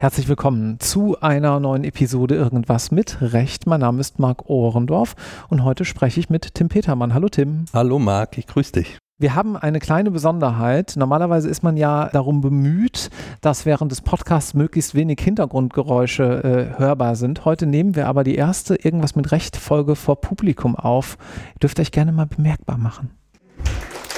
[0.00, 3.66] Herzlich willkommen zu einer neuen Episode Irgendwas mit Recht.
[3.66, 5.16] Mein Name ist Marc Ohrendorf
[5.48, 7.14] und heute spreche ich mit Tim Petermann.
[7.14, 7.64] Hallo Tim.
[7.74, 8.98] Hallo Marc, ich grüße dich.
[9.20, 10.94] Wir haben eine kleine Besonderheit.
[10.96, 13.10] Normalerweise ist man ja darum bemüht,
[13.40, 17.44] dass während des Podcasts möglichst wenig Hintergrundgeräusche äh, hörbar sind.
[17.44, 21.18] Heute nehmen wir aber die erste Irgendwas mit Recht Folge vor Publikum auf.
[21.54, 23.17] Ihr dürft euch gerne mal bemerkbar machen.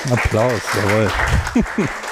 [0.09, 1.11] Applaus, jawohl.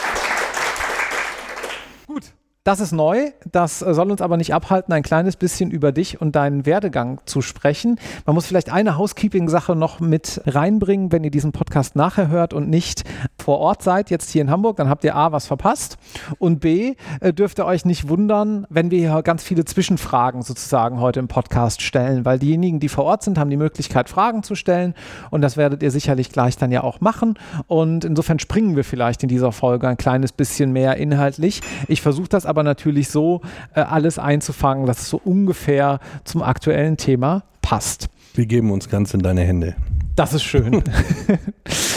[2.68, 6.36] Das ist neu, das soll uns aber nicht abhalten, ein kleines bisschen über dich und
[6.36, 7.98] deinen Werdegang zu sprechen.
[8.26, 12.68] Man muss vielleicht eine Housekeeping-Sache noch mit reinbringen, wenn ihr diesen Podcast nachher hört und
[12.68, 13.04] nicht
[13.42, 15.96] vor Ort seid, jetzt hier in Hamburg, dann habt ihr A, was verpasst
[16.38, 21.00] und B, äh, dürft ihr euch nicht wundern, wenn wir hier ganz viele Zwischenfragen sozusagen
[21.00, 24.54] heute im Podcast stellen, weil diejenigen, die vor Ort sind, haben die Möglichkeit, Fragen zu
[24.54, 24.92] stellen
[25.30, 29.22] und das werdet ihr sicherlich gleich dann ja auch machen und insofern springen wir vielleicht
[29.22, 31.62] in dieser Folge ein kleines bisschen mehr inhaltlich.
[31.86, 33.40] Ich versuche das aber aber natürlich so
[33.76, 38.08] äh, alles einzufangen, dass es so ungefähr zum aktuellen Thema passt.
[38.34, 39.76] Wir geben uns ganz in deine Hände.
[40.16, 40.82] Das ist schön.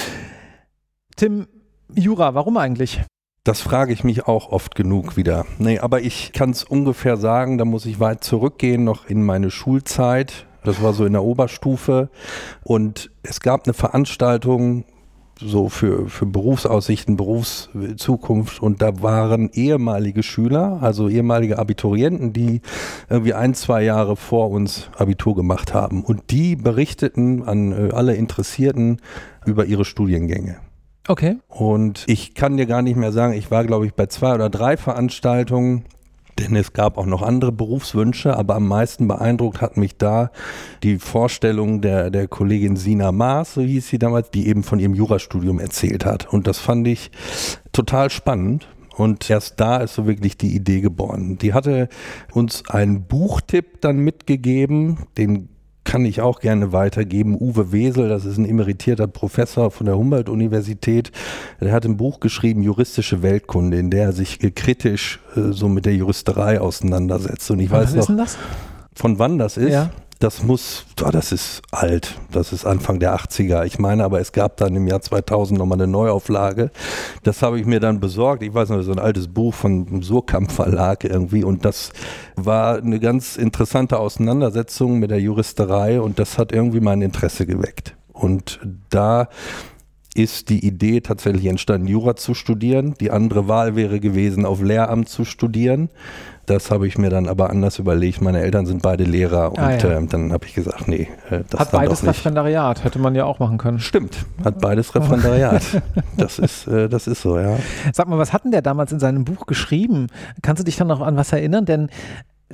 [1.15, 1.47] Tim,
[1.95, 3.01] Jura, warum eigentlich?
[3.43, 5.47] Das frage ich mich auch oft genug wieder.
[5.57, 9.49] Nee, aber ich kann es ungefähr sagen, da muss ich weit zurückgehen, noch in meine
[9.49, 10.45] Schulzeit.
[10.63, 12.11] Das war so in der Oberstufe.
[12.63, 14.85] Und es gab eine Veranstaltung,
[15.43, 18.61] so für, für Berufsaussichten, Berufszukunft.
[18.61, 22.61] Und da waren ehemalige Schüler, also ehemalige Abiturienten, die
[23.09, 26.03] irgendwie ein, zwei Jahre vor uns Abitur gemacht haben.
[26.03, 29.01] Und die berichteten an äh, alle Interessierten
[29.45, 30.57] über ihre Studiengänge.
[31.07, 31.37] Okay.
[31.47, 34.49] Und ich kann dir gar nicht mehr sagen, ich war, glaube ich, bei zwei oder
[34.49, 35.85] drei Veranstaltungen
[36.41, 40.31] denn es gab auch noch andere Berufswünsche, aber am meisten beeindruckt hat mich da
[40.83, 44.93] die Vorstellung der, der Kollegin Sina Maas, so hieß sie damals, die eben von ihrem
[44.93, 46.31] Jurastudium erzählt hat.
[46.31, 47.11] Und das fand ich
[47.71, 48.67] total spannend.
[48.97, 51.37] Und erst da ist so wirklich die Idee geboren.
[51.37, 51.87] Die hatte
[52.33, 55.49] uns einen Buchtipp dann mitgegeben, den
[55.91, 57.35] kann ich auch gerne weitergeben.
[57.37, 61.11] Uwe Wesel, das ist ein emeritierter Professor von der Humboldt-Universität,
[61.59, 65.85] der hat ein Buch geschrieben, Juristische Weltkunde, in der er sich kritisch äh, so mit
[65.85, 67.51] der Juristerei auseinandersetzt.
[67.51, 68.25] Und ich weiß Was noch,
[68.95, 69.73] von wann das ist.
[69.73, 69.89] Ja
[70.23, 73.65] das muss, oh, das ist alt, das ist Anfang der 80er.
[73.65, 76.71] Ich meine aber, es gab dann im Jahr 2000 nochmal eine Neuauflage.
[77.23, 78.43] Das habe ich mir dann besorgt.
[78.43, 81.91] Ich weiß noch, so ein altes Buch von Surkamp Verlag irgendwie und das
[82.35, 87.95] war eine ganz interessante Auseinandersetzung mit der Juristerei und das hat irgendwie mein Interesse geweckt.
[88.13, 89.27] Und da
[90.13, 92.95] ist die Idee tatsächlich entstanden, Jura zu studieren.
[92.99, 95.89] Die andere Wahl wäre gewesen, auf Lehramt zu studieren.
[96.51, 98.21] Das habe ich mir dann aber anders überlegt.
[98.21, 99.99] Meine Eltern sind beide Lehrer und ah, ja.
[99.99, 103.39] äh, dann habe ich gesagt, nee, äh, das Hat beides Referendariat, hätte man ja auch
[103.39, 103.79] machen können.
[103.79, 105.63] Stimmt, hat beides Referendariat.
[106.17, 107.55] das, ist, äh, das ist so, ja.
[107.93, 110.07] Sag mal, was hat denn der damals in seinem Buch geschrieben?
[110.41, 111.63] Kannst du dich dann noch an was erinnern?
[111.63, 111.87] Denn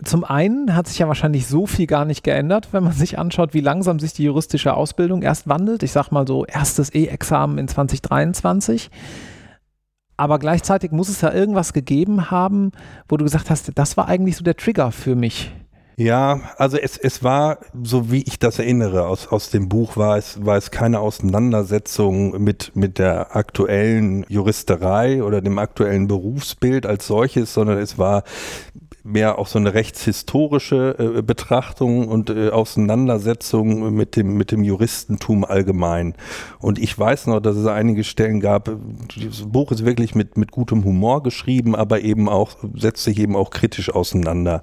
[0.03, 3.55] zum einen hat sich ja wahrscheinlich so viel gar nicht geändert, wenn man sich anschaut,
[3.55, 5.81] wie langsam sich die juristische Ausbildung erst wandelt.
[5.81, 8.91] Ich sag mal so, erstes E-Examen in 2023.
[10.17, 12.71] Aber gleichzeitig muss es ja irgendwas gegeben haben,
[13.07, 15.51] wo du gesagt hast, das war eigentlich so der Trigger für mich.
[15.99, 20.17] Ja, also es, es war, so wie ich das erinnere, aus, aus dem Buch war
[20.17, 27.07] es, war es keine Auseinandersetzung mit, mit der aktuellen Juristerei oder dem aktuellen Berufsbild als
[27.07, 28.23] solches, sondern es war
[29.07, 35.45] mehr auch so eine rechtshistorische äh, Betrachtung und äh, Auseinandersetzung mit dem, mit dem Juristentum
[35.45, 36.13] allgemein.
[36.59, 38.69] Und ich weiß noch, dass es einige Stellen gab,
[39.15, 43.35] das Buch ist wirklich mit, mit gutem Humor geschrieben, aber eben auch, setzt sich eben
[43.35, 44.61] auch kritisch auseinander.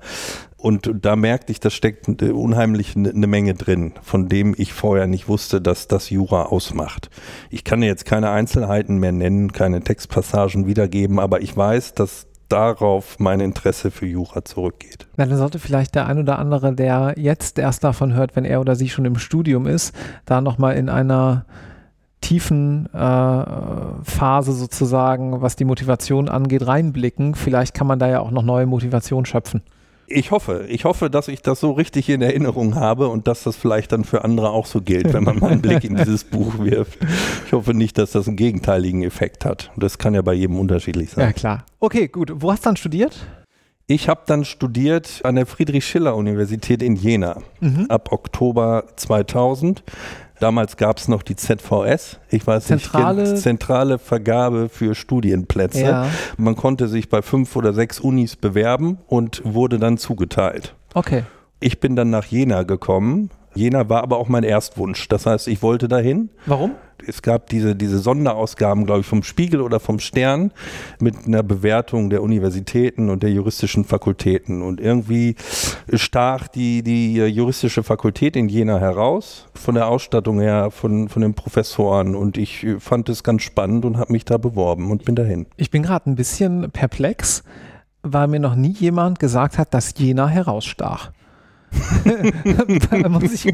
[0.57, 5.07] Und da merkte ich, da steckt unheimlich eine ne Menge drin, von dem ich vorher
[5.07, 7.11] nicht wusste, dass das Jura ausmacht.
[7.51, 13.19] Ich kann jetzt keine Einzelheiten mehr nennen, keine Textpassagen wiedergeben, aber ich weiß, dass darauf
[13.19, 15.07] mein Interesse für Jura zurückgeht.
[15.17, 18.61] Na, dann sollte vielleicht der ein oder andere, der jetzt erst davon hört, wenn er
[18.61, 19.95] oder sie schon im Studium ist,
[20.25, 21.47] da nochmal in einer
[22.21, 23.45] tiefen äh,
[24.03, 27.35] Phase sozusagen, was die Motivation angeht, reinblicken.
[27.35, 29.63] Vielleicht kann man da ja auch noch neue Motivation schöpfen.
[30.07, 33.57] Ich hoffe, ich hoffe, dass ich das so richtig in Erinnerung habe und dass das
[33.57, 36.59] vielleicht dann für andere auch so gilt, wenn man mal einen Blick in dieses Buch
[36.59, 36.99] wirft.
[37.47, 39.71] Ich hoffe nicht, dass das einen gegenteiligen Effekt hat.
[39.77, 41.27] Das kann ja bei jedem unterschiedlich sein.
[41.27, 41.67] Ja, klar.
[41.81, 42.33] Okay, gut.
[42.35, 43.27] Wo hast du dann studiert?
[43.87, 47.87] Ich habe dann studiert an der Friedrich-Schiller-Universität in Jena mhm.
[47.91, 49.85] ab Oktober 2000
[50.45, 55.81] Damals gab es noch die ZVS, ich weiß zentrale, nicht, zentrale Vergabe für Studienplätze.
[55.81, 56.11] Ja.
[56.37, 60.75] Man konnte sich bei fünf oder sechs Unis bewerben und wurde dann zugeteilt.
[60.93, 61.23] Okay.
[61.61, 65.09] Ich bin dann nach Jena gekommen Jena war aber auch mein Erstwunsch.
[65.09, 66.31] Das heißt, ich wollte dahin.
[66.47, 66.73] Warum?
[67.07, 70.53] Es gab diese, diese Sonderausgaben, glaube ich, vom Spiegel oder vom Stern
[71.01, 74.63] mit einer Bewertung der Universitäten und der juristischen Fakultäten.
[74.63, 75.35] Und irgendwie
[75.93, 81.35] stach die, die juristische Fakultät in Jena heraus, von der Ausstattung her, von, von den
[81.35, 82.15] Professoren.
[82.15, 85.47] Und ich fand es ganz spannend und habe mich da beworben und bin dahin.
[85.57, 87.43] Ich bin gerade ein bisschen perplex,
[88.03, 91.11] weil mir noch nie jemand gesagt hat, dass Jena herausstach.
[93.09, 93.47] Muss, ich,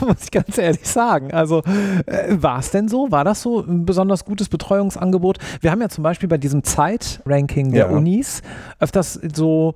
[0.00, 1.32] muss ich ganz ehrlich sagen.
[1.32, 1.62] Also
[2.06, 3.10] äh, war es denn so?
[3.10, 5.38] War das so ein besonders gutes Betreuungsangebot?
[5.60, 7.96] Wir haben ja zum Beispiel bei diesem Zeitranking der ja.
[7.96, 8.42] Unis
[8.78, 9.74] öfters so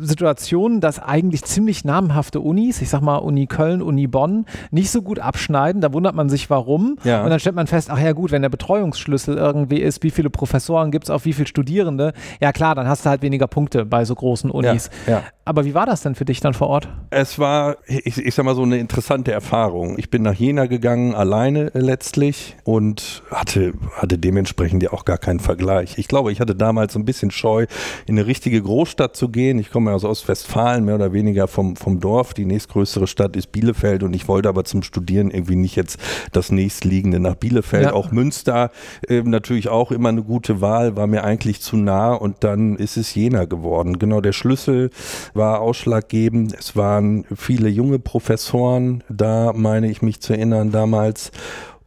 [0.00, 5.02] Situationen, dass eigentlich ziemlich namhafte Unis, ich sag mal Uni Köln, Uni Bonn, nicht so
[5.02, 5.80] gut abschneiden.
[5.80, 6.98] Da wundert man sich, warum.
[7.04, 7.24] Ja.
[7.24, 10.30] Und dann stellt man fest, ach ja gut, wenn der Betreuungsschlüssel irgendwie ist, wie viele
[10.30, 13.84] Professoren gibt es auf wie viele Studierende, ja klar, dann hast du halt weniger Punkte
[13.84, 14.90] bei so großen Unis.
[15.06, 16.88] Ja, Aber wie war das denn für dich dann vor Ort?
[17.10, 19.98] Es war, ich, ich sag mal, so eine interessante Erfahrung.
[19.98, 25.40] Ich bin nach Jena gegangen, alleine letztlich und hatte, hatte dementsprechend ja auch gar keinen
[25.40, 25.98] Vergleich.
[25.98, 27.66] Ich glaube, ich hatte damals so ein bisschen Scheu,
[28.06, 29.58] in eine richtige Großstadt zu gehen.
[29.58, 32.34] Ich komme aus Ostwestfalen, mehr oder weniger vom, vom Dorf.
[32.34, 35.98] Die nächstgrößere Stadt ist Bielefeld und ich wollte aber zum Studieren irgendwie nicht jetzt
[36.30, 37.86] das nächstliegende nach Bielefeld.
[37.86, 37.92] Ja.
[37.94, 38.70] Auch Münster
[39.08, 42.96] äh, natürlich auch immer eine gute Wahl, war mir eigentlich zu nah und dann ist
[42.96, 43.98] es Jena geworden.
[43.98, 44.90] Genau, der Schlüssel
[45.34, 46.54] war ausschlaggebend.
[46.54, 51.32] Es waren viele junge Professoren da, meine ich mich zu erinnern damals.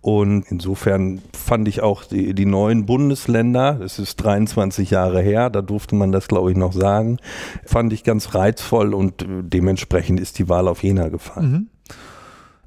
[0.01, 5.63] Und insofern fand ich auch die, die, neuen Bundesländer, das ist 23 Jahre her, da
[5.63, 7.17] durfte man das, glaube ich, noch sagen,
[7.65, 11.51] fand ich ganz reizvoll und dementsprechend ist die Wahl auf Jena gefallen.
[11.51, 11.67] Mhm.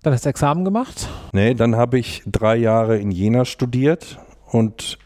[0.03, 1.09] Dann hast du Examen gemacht?
[1.33, 4.19] Nee, dann habe ich drei Jahre in Jena studiert
[4.51, 4.99] und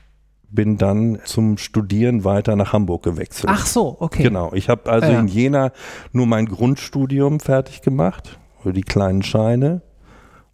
[0.52, 3.50] bin dann zum Studieren weiter nach Hamburg gewechselt.
[3.52, 4.22] Ach so, okay.
[4.22, 4.52] Genau.
[4.52, 5.18] Ich habe also ja.
[5.18, 5.72] in Jena
[6.12, 9.82] nur mein Grundstudium fertig gemacht, die kleinen Scheine,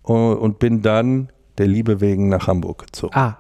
[0.03, 3.15] und bin dann der Liebe wegen nach Hamburg gezogen.
[3.15, 3.39] Ah,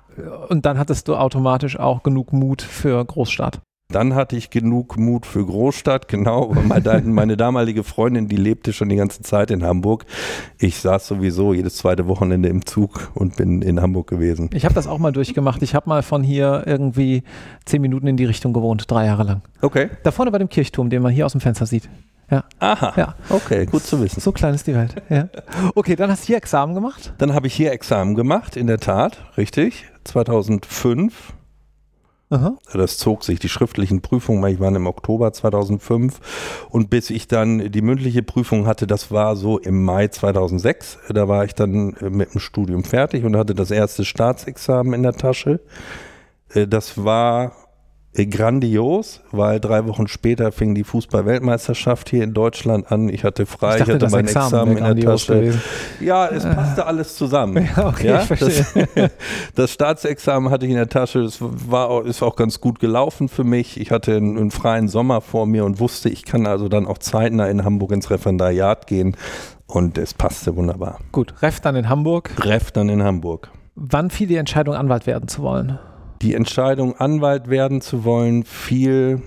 [0.49, 3.60] und dann hattest du automatisch auch genug Mut für Großstadt.
[3.90, 6.55] Dann hatte ich genug Mut für Großstadt, genau.
[6.62, 10.05] Meine, damalige Freundin, die lebte schon die ganze Zeit in Hamburg.
[10.58, 14.50] Ich saß sowieso jedes zweite Wochenende im Zug und bin in Hamburg gewesen.
[14.52, 15.62] Ich habe das auch mal durchgemacht.
[15.62, 17.23] Ich habe mal von hier irgendwie
[17.64, 19.40] zehn Minuten in die Richtung gewohnt, drei Jahre lang.
[19.62, 19.88] Okay.
[20.02, 21.88] Da vorne bei dem Kirchturm, den man hier aus dem Fenster sieht.
[22.31, 22.44] Ja.
[22.58, 22.93] Aha.
[22.94, 23.14] Ja.
[23.31, 24.20] Okay, gut zu wissen.
[24.20, 24.96] So klein ist die Welt.
[25.08, 25.31] Ja.
[25.75, 27.14] Okay, dann hast du hier Examen gemacht?
[27.17, 29.87] Dann habe ich hier Examen gemacht, in der Tat, richtig.
[30.05, 31.32] 2005
[32.31, 32.59] Aha.
[32.75, 37.71] Das zog sich, die schriftlichen Prüfungen, ich war im Oktober 2005 und bis ich dann
[37.71, 42.11] die mündliche Prüfung hatte, das war so im Mai 2006, da war ich dann äh,
[42.11, 45.61] mit dem Studium fertig und hatte das erste Staatsexamen in der Tasche.
[46.51, 47.53] Äh, das war
[48.26, 53.09] grandios, weil drei Wochen später fing die Fußball-Weltmeisterschaft hier in Deutschland an.
[53.09, 55.35] Ich hatte frei, ich, dachte, ich hatte mein Examen, Examen in der Tasche.
[55.35, 55.62] Gewesen.
[56.00, 57.69] Ja, es passte alles zusammen.
[57.76, 58.75] Ja, okay, ja, das,
[59.55, 61.23] das, Staatsexamen hatte ich in der Tasche.
[61.23, 63.79] Das war, ist auch ganz gut gelaufen für mich.
[63.79, 66.99] Ich hatte einen, einen freien Sommer vor mir und wusste, ich kann also dann auch
[66.99, 69.17] zeitnah in Hamburg ins Referendariat gehen.
[69.67, 70.99] Und es passte wunderbar.
[71.12, 72.31] Gut, Ref dann in Hamburg.
[72.41, 73.50] Ref dann in Hamburg.
[73.75, 75.79] Wann fiel die Entscheidung, Anwalt werden zu wollen?
[76.20, 79.23] Die Entscheidung, Anwalt werden zu wollen, fiel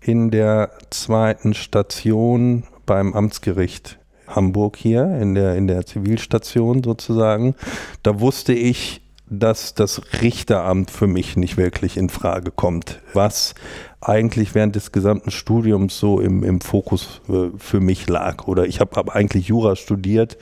[0.00, 7.54] in der zweiten Station beim Amtsgericht Hamburg hier, in der, in der Zivilstation sozusagen.
[8.02, 13.54] Da wusste ich, dass das Richteramt für mich nicht wirklich in Frage kommt, was
[14.00, 18.46] eigentlich während des gesamten Studiums so im, im Fokus äh, für mich lag.
[18.46, 20.36] Oder ich habe hab eigentlich Jura studiert,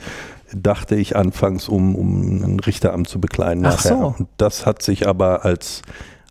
[0.55, 3.65] dachte ich anfangs, um, um ein Richteramt zu bekleiden.
[3.67, 3.99] Ach nachher.
[3.99, 4.15] so.
[4.19, 5.83] Und das hat sich aber als,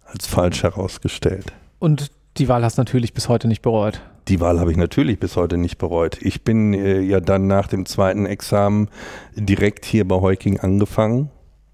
[0.06, 1.54] als falsch herausgestellt.
[1.80, 4.01] Und die Wahl hast du natürlich bis heute nicht bereut.
[4.28, 6.18] Die Wahl habe ich natürlich bis heute nicht bereut.
[6.22, 8.90] Ich bin äh, ja dann nach dem zweiten Examen
[9.36, 11.30] direkt hier bei Heuking angefangen.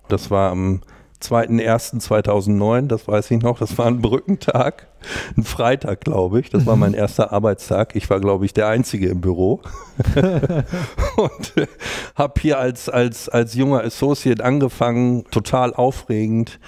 [0.08, 0.82] Das war am
[1.22, 4.88] 2.1.2009, das weiß ich noch, das war ein Brückentag,
[5.36, 6.50] ein Freitag, glaube ich.
[6.50, 7.96] Das war mein erster Arbeitstag.
[7.96, 9.62] Ich war, glaube ich, der Einzige im Büro.
[10.16, 11.68] und äh,
[12.16, 16.60] habe hier als, als, als junger Associate angefangen, total aufregend.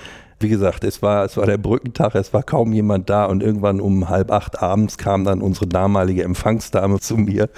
[0.41, 3.81] Wie gesagt, es war, es war der Brückentag, es war kaum jemand da und irgendwann
[3.81, 7.49] um halb acht abends kam dann unsere damalige Empfangsdame zu mir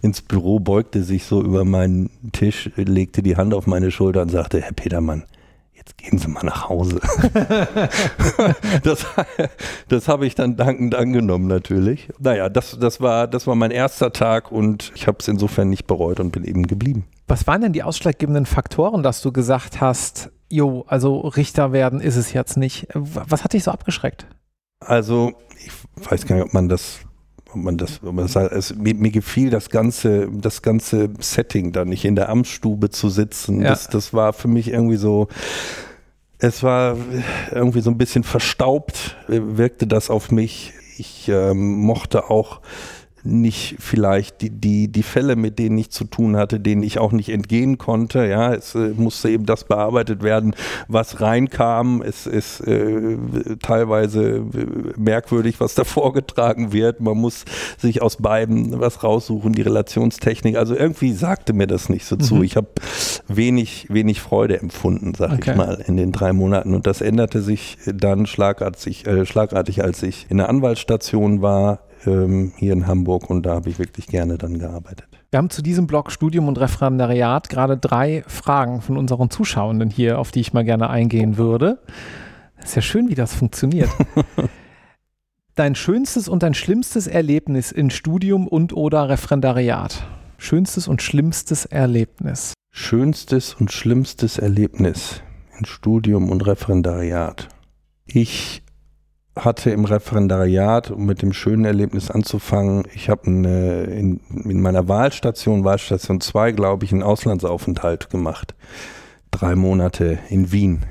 [0.00, 4.30] ins Büro, beugte sich so über meinen Tisch, legte die Hand auf meine Schulter und
[4.30, 5.24] sagte, Herr Petermann,
[5.90, 7.00] jetzt gehen Sie mal nach Hause.
[8.82, 9.06] das
[9.88, 12.08] das habe ich dann dankend angenommen natürlich.
[12.18, 15.86] Naja, das, das, war, das war mein erster Tag und ich habe es insofern nicht
[15.86, 17.04] bereut und bin eben geblieben.
[17.28, 22.16] Was waren denn die ausschlaggebenden Faktoren, dass du gesagt hast, jo, also Richter werden ist
[22.16, 22.88] es jetzt nicht?
[22.94, 24.26] Was hat dich so abgeschreckt?
[24.80, 25.32] Also,
[25.64, 27.00] ich weiß gar nicht, ob man das
[27.54, 32.04] man das, man das es, mir, mir, gefiel das ganze, das ganze Setting da nicht
[32.04, 33.62] in der Amtsstube zu sitzen.
[33.62, 33.70] Ja.
[33.70, 35.28] Das, das war für mich irgendwie so,
[36.38, 36.96] es war
[37.52, 40.72] irgendwie so ein bisschen verstaubt, wirkte das auf mich.
[40.98, 42.60] Ich ähm, mochte auch
[43.22, 47.12] nicht vielleicht die, die, die Fälle, mit denen ich zu tun hatte, denen ich auch
[47.12, 48.26] nicht entgehen konnte.
[48.26, 50.54] Ja, es äh, musste eben das bearbeitet werden,
[50.88, 52.02] was reinkam.
[52.02, 53.16] Es ist äh,
[53.62, 54.42] teilweise äh,
[54.96, 57.00] merkwürdig, was da vorgetragen wird.
[57.00, 57.44] Man muss
[57.78, 60.56] sich aus beiden was raussuchen, die Relationstechnik.
[60.56, 62.20] Also irgendwie sagte mir das nicht so mhm.
[62.20, 62.42] zu.
[62.42, 62.68] Ich habe
[63.28, 65.50] wenig, wenig Freude empfunden, sag okay.
[65.50, 66.74] ich mal, in den drei Monaten.
[66.74, 72.52] Und das änderte sich dann schlagartig, äh, schlagartig als ich in der Anwaltsstation war ähm,
[72.56, 75.08] hier in Hamburg und da habe ich wirklich gerne dann gearbeitet.
[75.30, 80.18] Wir haben zu diesem Blog Studium und Referendariat gerade drei Fragen von unseren Zuschauenden hier,
[80.18, 81.78] auf die ich mal gerne eingehen würde.
[82.62, 83.90] Ist ja schön, wie das funktioniert.
[85.54, 90.04] dein schönstes und dein schlimmstes Erlebnis in Studium und oder Referendariat?
[90.38, 92.54] Schönstes und schlimmstes Erlebnis.
[92.72, 95.22] Schönstes und schlimmstes Erlebnis
[95.58, 97.48] in Studium und Referendariat.
[98.06, 98.62] Ich
[99.36, 105.64] hatte im Referendariat, um mit dem schönen Erlebnis anzufangen, ich habe in, in meiner Wahlstation,
[105.64, 108.54] Wahlstation 2, glaube ich, einen Auslandsaufenthalt gemacht.
[109.30, 110.84] Drei Monate in Wien.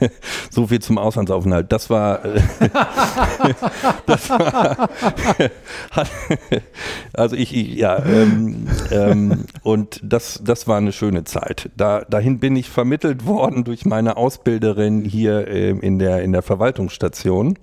[0.50, 1.70] so viel zum Auslandsaufenthalt.
[1.72, 2.40] Das war, äh,
[4.06, 4.88] das war
[7.12, 11.70] also ich, ich ja, ähm, ähm, und das, das war eine schöne Zeit.
[11.76, 16.42] Da, dahin bin ich vermittelt worden durch meine Ausbilderin hier äh, in, der, in der
[16.42, 17.58] Verwaltungsstation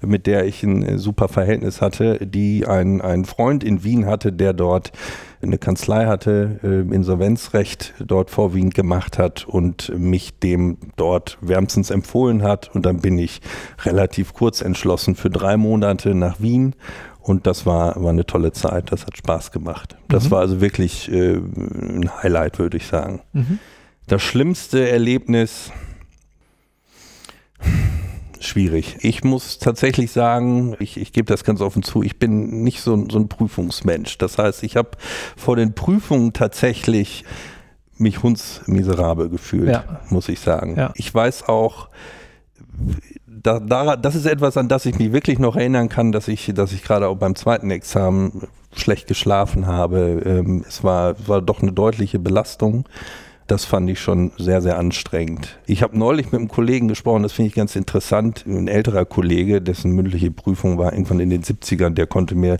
[0.00, 4.92] mit der ich ein super Verhältnis hatte, die einen Freund in Wien hatte, der dort
[5.40, 12.42] eine Kanzlei hatte, äh, Insolvenzrecht dort vorwiegend gemacht hat und mich dem dort wärmstens empfohlen
[12.42, 12.74] hat.
[12.74, 13.40] Und dann bin ich
[13.84, 16.74] relativ kurz entschlossen für drei Monate nach Wien.
[17.20, 19.96] Und das war, war eine tolle Zeit, das hat Spaß gemacht.
[20.08, 20.30] Das mhm.
[20.30, 23.20] war also wirklich äh, ein Highlight, würde ich sagen.
[23.32, 23.58] Mhm.
[24.06, 25.70] Das schlimmste Erlebnis,
[28.40, 28.96] schwierig.
[29.00, 33.06] Ich muss tatsächlich sagen, ich, ich gebe das ganz offen zu, ich bin nicht so,
[33.10, 34.18] so ein Prüfungsmensch.
[34.18, 34.90] Das heißt, ich habe
[35.36, 37.24] vor den Prüfungen tatsächlich
[37.96, 40.00] mich hundsmiserabel gefühlt, ja.
[40.08, 40.76] muss ich sagen.
[40.76, 40.92] Ja.
[40.94, 41.88] Ich weiß auch,
[43.26, 46.52] da, da, das ist etwas, an das ich mich wirklich noch erinnern kann, dass ich,
[46.54, 50.22] dass ich gerade auch beim zweiten Examen schlecht geschlafen habe.
[50.24, 52.88] Ähm, es war, war doch eine deutliche Belastung.
[53.48, 55.58] Das fand ich schon sehr, sehr anstrengend.
[55.64, 58.44] Ich habe neulich mit einem Kollegen gesprochen, das finde ich ganz interessant.
[58.46, 62.58] Ein älterer Kollege, dessen mündliche Prüfung war irgendwann in den 70ern, der konnte mir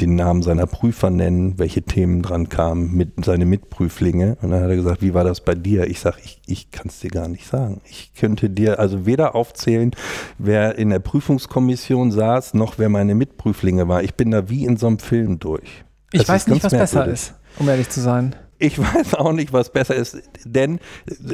[0.00, 4.38] den Namen seiner Prüfer nennen, welche Themen dran kamen, mit seine Mitprüflinge.
[4.40, 5.86] Und dann hat er gesagt, wie war das bei dir?
[5.88, 7.82] Ich sage, ich, ich kann es dir gar nicht sagen.
[7.84, 9.90] Ich könnte dir also weder aufzählen,
[10.38, 14.02] wer in der Prüfungskommission saß, noch wer meine Mitprüflinge war.
[14.02, 15.84] Ich bin da wie in so einem Film durch.
[16.12, 18.34] Ich das weiß nicht, was besser ist, um ehrlich zu sein.
[18.60, 20.80] Ich weiß auch nicht, was besser ist, denn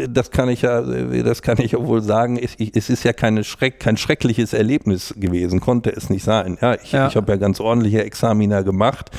[0.09, 3.42] das kann ich ja, das kann ich ja wohl sagen, es, es ist ja keine
[3.42, 6.56] Schreck, kein schreckliches Erlebnis gewesen, konnte es nicht sein.
[6.62, 7.09] Ja, ich, ja.
[7.09, 9.11] ich habe ja ganz ordentliche Examina gemacht,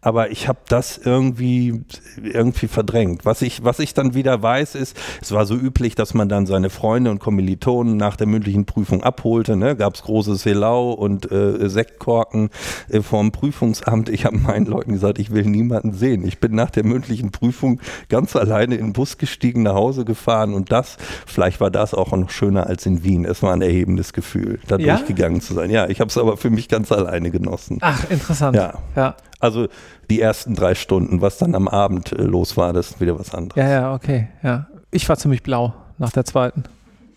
[0.00, 1.82] aber ich habe das irgendwie,
[2.22, 3.24] irgendwie verdrängt.
[3.24, 6.46] Was ich, was ich dann wieder weiß, ist, es war so üblich, dass man dann
[6.46, 9.56] seine Freunde und Kommilitonen nach der mündlichen Prüfung abholte.
[9.56, 9.74] Ne?
[9.74, 12.50] Gab es großes Helau und äh, Sektkorken
[12.88, 14.08] äh, vom Prüfungsamt.
[14.08, 16.24] Ich habe meinen Leuten gesagt, ich will niemanden sehen.
[16.24, 20.04] Ich bin nach der mündlichen Prüfung Prüfung ganz alleine in den Bus gestiegen, nach Hause
[20.04, 20.96] gefahren und das,
[21.26, 23.24] vielleicht war das auch noch schöner als in Wien.
[23.24, 24.96] Es war ein erhebendes Gefühl, da ja?
[24.96, 25.70] durchgegangen zu sein.
[25.70, 27.78] Ja, ich habe es aber für mich ganz alleine genossen.
[27.80, 28.56] Ach, interessant.
[28.56, 28.74] Ja.
[28.94, 29.16] ja.
[29.40, 29.68] Also
[30.10, 33.34] die ersten drei Stunden, was dann am Abend äh, los war, das ist wieder was
[33.34, 33.62] anderes.
[33.62, 34.28] Ja, ja, okay.
[34.42, 34.66] Ja.
[34.90, 36.64] Ich war ziemlich blau nach der zweiten.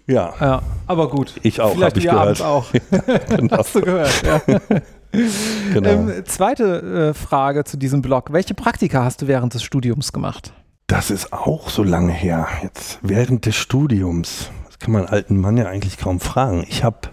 [0.07, 0.33] Ja.
[0.39, 1.35] ja aber gut.
[1.43, 2.41] Ich auch, habe ich gehört.
[2.41, 2.65] auch.
[3.29, 3.57] genau.
[3.57, 4.41] Hast du gehört, ja.
[5.73, 5.89] genau.
[5.89, 8.31] Ähm, zweite äh, Frage zu diesem Blog.
[8.31, 10.53] Welche Praktika hast du während des Studiums gemacht?
[10.87, 12.47] Das ist auch so lange her.
[12.63, 14.51] Jetzt während des Studiums.
[14.65, 16.65] Das kann man alten Mann ja eigentlich kaum fragen.
[16.67, 17.09] Ich habe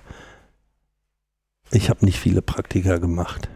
[1.70, 3.48] ich hab nicht viele Praktika gemacht.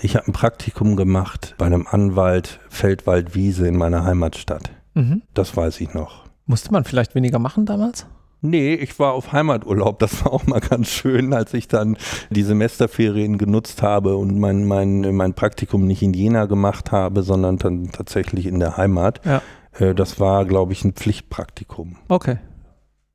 [0.00, 4.70] Ich habe ein Praktikum gemacht bei einem Anwalt Feldwald-Wiese in meiner Heimatstadt.
[4.94, 5.22] Mhm.
[5.34, 6.24] Das weiß ich noch.
[6.46, 8.06] Musste man vielleicht weniger machen damals?
[8.40, 9.98] Nee, ich war auf Heimaturlaub.
[9.98, 11.96] Das war auch mal ganz schön, als ich dann
[12.30, 17.56] die Semesterferien genutzt habe und mein, mein, mein Praktikum nicht in Jena gemacht habe, sondern
[17.56, 19.20] dann tatsächlich in der Heimat.
[19.24, 19.42] Ja.
[19.78, 21.96] Äh, das war, glaube ich, ein Pflichtpraktikum.
[22.08, 22.38] Okay.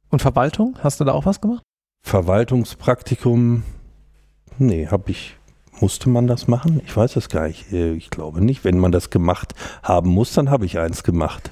[0.09, 0.77] Und Verwaltung?
[0.81, 1.63] Hast du da auch was gemacht?
[2.05, 3.63] Verwaltungspraktikum?
[4.57, 5.37] Nee, habe ich.
[5.79, 6.81] Musste man das machen?
[6.85, 7.71] Ich weiß es gar nicht.
[7.71, 8.63] Äh, ich glaube nicht.
[8.63, 11.51] Wenn man das gemacht haben muss, dann habe ich eins gemacht.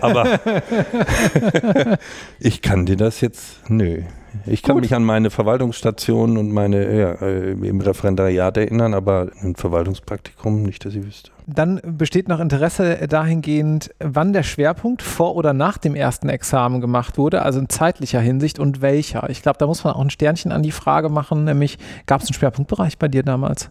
[0.00, 0.40] Aber
[2.38, 4.02] ich kann dir das jetzt, nö.
[4.46, 4.82] Ich kann Gut.
[4.82, 10.84] mich an meine Verwaltungsstation und meine ja, äh, im Referendariat erinnern, aber ein Verwaltungspraktikum nicht,
[10.84, 11.30] dass ich wüsste.
[11.46, 17.16] Dann besteht noch Interesse dahingehend, wann der Schwerpunkt vor oder nach dem ersten Examen gemacht
[17.16, 19.30] wurde, also in zeitlicher Hinsicht und welcher.
[19.30, 22.28] Ich glaube, da muss man auch ein Sternchen an die Frage machen, nämlich gab es
[22.28, 23.70] einen Schwerpunktbereich bei dir damals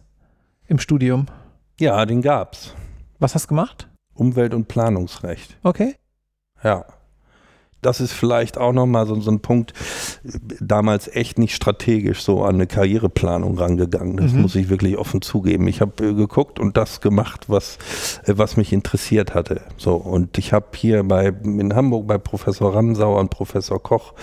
[0.67, 1.25] im Studium?
[1.79, 2.73] Ja, den gab's.
[3.19, 3.89] Was hast du gemacht?
[4.13, 5.57] Umwelt- und Planungsrecht.
[5.63, 5.95] Okay.
[6.63, 6.85] Ja.
[7.81, 9.73] Das ist vielleicht auch nochmal so, so ein Punkt,
[10.61, 14.15] damals echt nicht strategisch so an eine Karriereplanung rangegangen.
[14.15, 14.41] Das Mhm.
[14.43, 15.67] muss ich wirklich offen zugeben.
[15.67, 17.77] Ich habe äh, geguckt und das gemacht, was,
[18.25, 19.63] äh, was mich interessiert hatte.
[19.75, 24.13] So, und ich habe hier bei, in Hamburg bei Professor Ramsauer und Professor Koch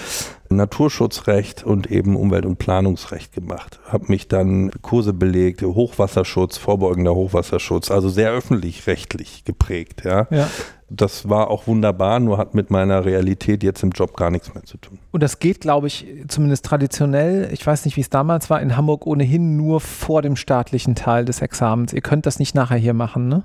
[0.50, 3.78] Naturschutzrecht und eben Umwelt- und Planungsrecht gemacht.
[3.86, 10.02] Habe mich dann Kurse belegt, Hochwasserschutz, vorbeugender Hochwasserschutz, also sehr öffentlich-rechtlich geprägt.
[10.04, 10.26] Ja.
[10.30, 10.48] Ja.
[10.92, 14.64] Das war auch wunderbar, nur hat mit meiner Realität jetzt im Job gar nichts mehr
[14.64, 14.98] zu tun.
[15.12, 18.76] Und das geht, glaube ich, zumindest traditionell, ich weiß nicht, wie es damals war, in
[18.76, 21.92] Hamburg ohnehin nur vor dem staatlichen Teil des Examens.
[21.92, 23.44] Ihr könnt das nicht nachher hier machen, ne?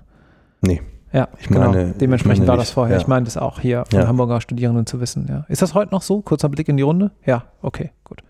[0.62, 0.82] Nee.
[1.14, 2.96] Ja, Ich meine- Dementsprechend meine war das vorher.
[2.98, 3.02] ja.
[3.02, 4.08] Ich meine das auch hier von Ja.
[4.08, 5.28] Hamburger Studierenden zu wissen.
[5.30, 5.46] Ja.
[5.48, 6.22] Ist das heute noch so?
[6.22, 7.12] Kurzer Blick in die Runde?
[7.26, 8.22] Ja, okay, gut.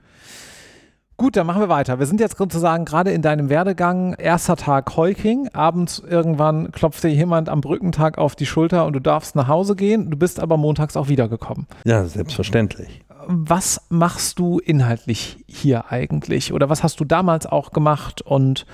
[1.18, 1.98] Gut, dann machen wir weiter.
[1.98, 4.16] Wir sind jetzt sozusagen gerade in deinem Werdegang.
[4.16, 5.48] Erster Tag Heuking.
[5.54, 9.78] Abends irgendwann klopft dir jemand am Brückentag auf die Schulter und du darfst nach Hause
[9.78, 10.12] gehen.
[10.12, 11.68] Du bist aber montags auch wiedergekommen.
[11.86, 13.06] Ja, selbstverständlich.
[13.28, 16.52] Was machst du inhaltlich hier eigentlich?
[16.52, 18.66] Oder was hast du damals auch gemacht und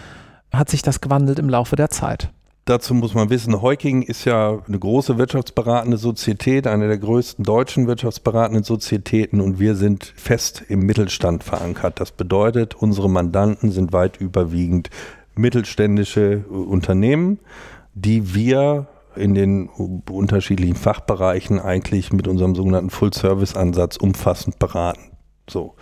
[0.51, 2.31] hat sich das gewandelt im Laufe der Zeit?
[2.71, 7.85] Dazu muss man wissen, Heuking ist ja eine große wirtschaftsberatende Sozietät, eine der größten deutschen
[7.85, 11.99] wirtschaftsberatenden Sozietäten und wir sind fest im Mittelstand verankert.
[11.99, 14.89] Das bedeutet, unsere Mandanten sind weit überwiegend
[15.35, 17.39] mittelständische äh, Unternehmen,
[17.93, 18.87] die wir
[19.17, 25.11] in den unterschiedlichen Fachbereichen eigentlich mit unserem sogenannten Full-Service-Ansatz umfassend beraten.
[25.49, 25.75] So.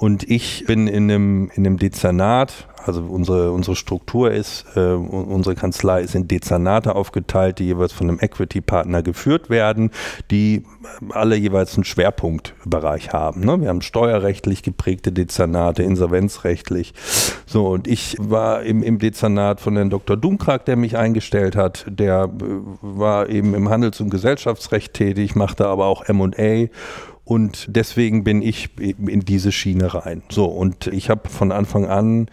[0.00, 5.54] Und ich bin in einem, in einem Dezernat, also unsere, unsere Struktur ist, äh, unsere
[5.54, 9.90] Kanzlei ist in Dezernate aufgeteilt, die jeweils von einem Equity-Partner geführt werden,
[10.30, 10.64] die
[11.10, 13.42] alle jeweils einen Schwerpunktbereich haben.
[13.42, 13.60] Ne?
[13.60, 16.94] Wir haben steuerrechtlich geprägte Dezernate, insolvenzrechtlich.
[17.44, 20.16] So, und ich war im, im Dezernat von Herrn Dr.
[20.16, 22.44] Dumkrag, der mich eingestellt hat, der äh,
[22.80, 26.68] war eben im Handels- und Gesellschaftsrecht tätig, machte aber auch M&A
[27.30, 30.24] und deswegen bin ich in diese Schiene rein.
[30.30, 32.26] So, und ich habe von Anfang an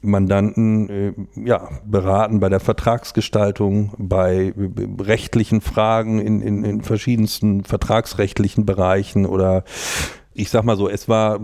[0.00, 1.12] Mandanten äh,
[1.44, 9.26] ja, beraten bei der Vertragsgestaltung, bei äh, rechtlichen Fragen in, in, in verschiedensten vertragsrechtlichen Bereichen
[9.26, 9.64] oder
[10.34, 11.40] ich sag mal so, es war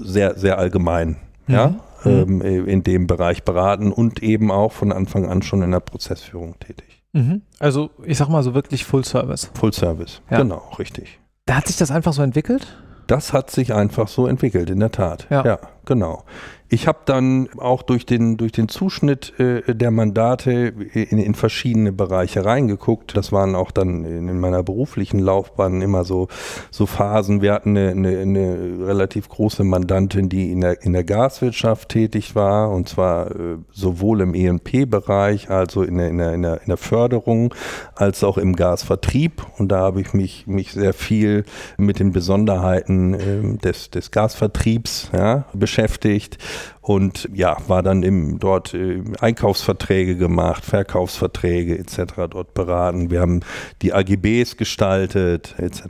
[0.00, 1.16] sehr, sehr allgemein.
[1.46, 1.74] Ja,
[2.06, 5.80] ähm, äh, in dem Bereich beraten und eben auch von Anfang an schon in der
[5.80, 7.02] Prozessführung tätig.
[7.12, 7.42] Mhm.
[7.58, 9.50] Also ich sag mal so wirklich Full Service.
[9.52, 10.38] Full Service, Ja.
[10.38, 11.18] genau, richtig.
[11.46, 12.74] Da hat sich das einfach so entwickelt?
[13.06, 15.26] Das hat sich einfach so entwickelt, in der Tat.
[15.28, 15.58] Ja.
[15.84, 16.24] genau.
[16.70, 21.92] Ich habe dann auch durch den, durch den Zuschnitt äh, der Mandate in, in verschiedene
[21.92, 23.14] Bereiche reingeguckt.
[23.16, 26.28] Das waren auch dann in, in meiner beruflichen Laufbahn immer so,
[26.70, 27.42] so Phasen.
[27.42, 32.34] Wir hatten eine, eine, eine relativ große Mandantin, die in der, in der Gaswirtschaft tätig
[32.34, 36.68] war, und zwar äh, sowohl im ENP-Bereich, also in der, in, der, in, der, in
[36.68, 37.54] der Förderung,
[37.94, 39.46] als auch im Gasvertrieb.
[39.58, 41.44] Und da habe ich mich, mich sehr viel
[41.76, 46.38] mit den Besonderheiten ähm, des, des Gasvertriebs ja, beschäftigt
[46.80, 52.14] und ja, war dann im, dort äh, Einkaufsverträge gemacht, Verkaufsverträge etc.
[52.30, 53.10] dort beraten.
[53.10, 53.40] Wir haben
[53.82, 55.82] die AGBs gestaltet etc.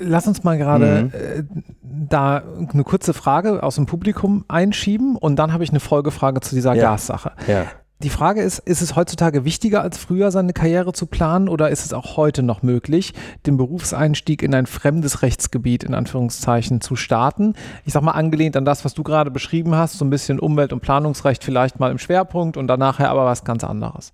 [0.00, 1.10] Lass uns mal gerade Mhm.
[1.12, 1.42] äh,
[1.82, 6.54] da eine kurze Frage aus dem Publikum einschieben und dann habe ich eine Folgefrage zu
[6.54, 6.90] dieser Ja.
[6.92, 7.32] Gassache.
[7.48, 7.64] Ja.
[8.00, 11.84] Die Frage ist, ist es heutzutage wichtiger als früher, seine Karriere zu planen oder ist
[11.84, 13.12] es auch heute noch möglich,
[13.44, 17.54] den Berufseinstieg in ein fremdes Rechtsgebiet in Anführungszeichen zu starten?
[17.84, 20.72] Ich sag mal angelehnt an das, was du gerade beschrieben hast, so ein bisschen Umwelt-
[20.72, 24.12] und Planungsrecht vielleicht mal im Schwerpunkt und dann nachher aber was ganz anderes.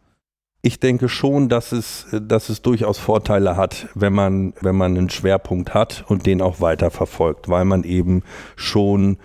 [0.62, 5.10] Ich denke schon, dass es, dass es durchaus Vorteile hat, wenn man, wenn man einen
[5.10, 8.22] Schwerpunkt hat und den auch weiterverfolgt, weil man eben
[8.56, 9.18] schon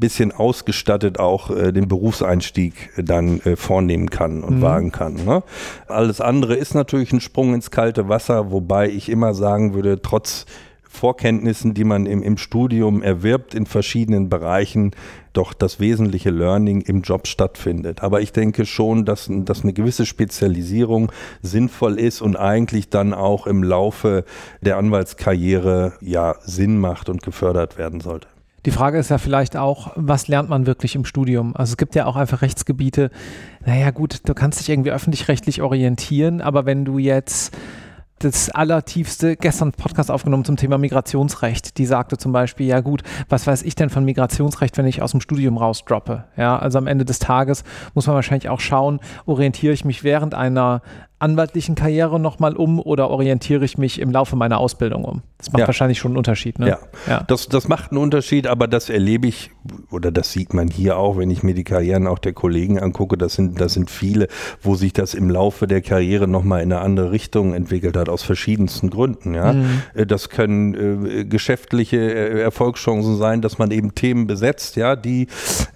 [0.00, 4.62] bisschen ausgestattet auch äh, den Berufseinstieg dann äh, vornehmen kann und Mhm.
[4.62, 5.14] wagen kann.
[5.24, 5.42] Ne?
[5.86, 10.46] Alles andere ist natürlich ein Sprung ins kalte Wasser, wobei ich immer sagen würde, trotz
[10.92, 14.90] Vorkenntnissen, die man im, im Studium erwirbt in verschiedenen Bereichen,
[15.32, 18.02] doch das wesentliche Learning im Job stattfindet.
[18.02, 23.46] Aber ich denke schon, dass, dass eine gewisse Spezialisierung sinnvoll ist und eigentlich dann auch
[23.46, 24.24] im Laufe
[24.62, 28.26] der Anwaltskarriere ja Sinn macht und gefördert werden sollte.
[28.66, 31.56] Die Frage ist ja vielleicht auch, was lernt man wirklich im Studium?
[31.56, 33.10] Also es gibt ja auch einfach Rechtsgebiete,
[33.64, 37.56] naja gut, du kannst dich irgendwie öffentlich-rechtlich orientieren, aber wenn du jetzt
[38.20, 41.78] das Allertiefste gestern Podcast aufgenommen zum Thema Migrationsrecht.
[41.78, 45.12] Die sagte zum Beispiel, ja gut, was weiß ich denn von Migrationsrecht, wenn ich aus
[45.12, 46.24] dem Studium rausdroppe?
[46.36, 50.34] Ja, also am Ende des Tages muss man wahrscheinlich auch schauen, orientiere ich mich während
[50.34, 50.82] einer
[51.20, 55.22] anwaltlichen Karriere nochmal um oder orientiere ich mich im Laufe meiner Ausbildung um?
[55.38, 55.66] Das macht Ja.
[55.66, 56.58] wahrscheinlich schon einen Unterschied.
[56.58, 56.68] Ne?
[56.68, 57.22] Ja, ja.
[57.26, 59.50] Das, das macht einen Unterschied, aber das erlebe ich,
[59.90, 63.16] oder das sieht man hier auch, wenn ich mir die Karrieren auch der Kollegen angucke,
[63.16, 64.28] das sind, das sind viele,
[64.62, 68.22] wo sich das im Laufe der Karriere nochmal in eine andere Richtung entwickelt hat, aus
[68.22, 69.34] verschiedensten Gründen.
[69.34, 69.52] Ja?
[69.52, 69.82] Mhm.
[69.94, 70.74] Äh, Das können
[71.20, 75.26] äh, geschäftliche äh, Erfolgschancen sein, dass man eben Themen besetzt, ja, die,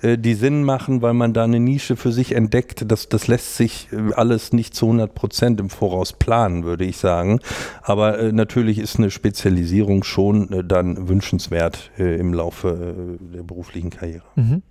[0.02, 2.84] äh, die Sinn machen, weil man da eine Nische für sich entdeckt.
[2.90, 6.96] Das, das lässt sich äh, alles nicht zu 100 Prozent im Voraus planen, würde ich
[6.96, 7.40] sagen.
[7.82, 13.42] Aber äh, natürlich ist eine Spezialisierung schon äh, dann wünschenswert äh, im Laufe äh, der
[13.42, 14.24] beruflichen Karriere.
[14.36, 14.62] Mhm.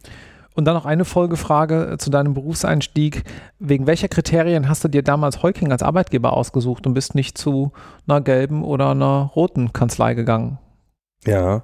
[0.56, 3.24] Und dann noch eine Folgefrage äh, zu deinem Berufseinstieg.
[3.60, 7.72] Wegen welcher Kriterien hast du dir damals Heuking als Arbeitgeber ausgesucht und bist nicht zu
[8.08, 10.60] einer gelben oder einer roten Kanzlei gegangen?
[11.26, 11.64] Ja.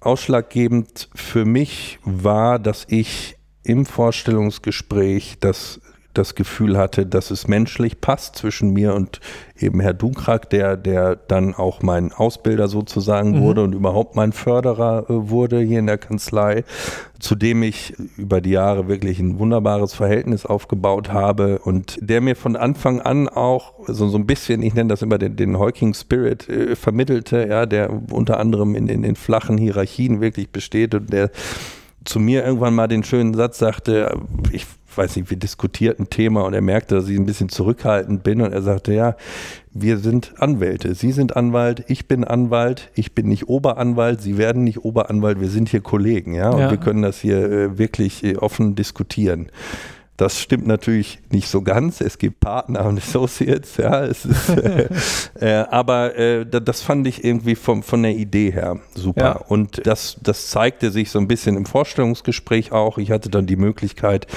[0.00, 5.80] Ausschlaggebend für mich war, dass ich im Vorstellungsgespräch das,
[6.14, 9.20] das Gefühl hatte, dass es menschlich passt zwischen mir und
[9.58, 13.40] eben Herr Dunkrak, der, der dann auch mein Ausbilder sozusagen Mhm.
[13.42, 16.64] wurde und überhaupt mein Förderer äh, wurde hier in der Kanzlei,
[17.18, 22.36] zu dem ich über die Jahre wirklich ein wunderbares Verhältnis aufgebaut habe und der mir
[22.36, 25.94] von Anfang an auch so, so ein bisschen, ich nenne das immer den, den Hawking
[25.94, 31.12] Spirit, äh, vermittelte, ja, der unter anderem in, in den flachen Hierarchien wirklich besteht und
[31.12, 31.30] der
[32.04, 34.14] zu mir irgendwann mal den schönen Satz sagte,
[34.52, 38.22] ich weiß nicht, wir diskutierten ein Thema und er merkte, dass ich ein bisschen zurückhaltend
[38.22, 39.16] bin und er sagte, ja,
[39.72, 40.94] wir sind Anwälte.
[40.94, 45.48] Sie sind Anwalt, ich bin Anwalt, ich bin nicht Oberanwalt, Sie werden nicht Oberanwalt, wir
[45.50, 46.70] sind hier Kollegen, ja, und Ja.
[46.70, 49.48] wir können das hier äh, wirklich äh, offen diskutieren.
[50.16, 52.00] Das stimmt natürlich nicht so ganz.
[52.00, 54.04] Es gibt Partner und Associates, ja.
[54.04, 54.88] Es ist, äh,
[55.40, 59.20] äh, aber äh, da- das fand ich irgendwie vom, von der Idee her super.
[59.24, 59.32] Ja.
[59.48, 62.98] Und das, das zeigte sich so ein bisschen im Vorstellungsgespräch auch.
[62.98, 64.28] Ich hatte dann die Möglichkeit,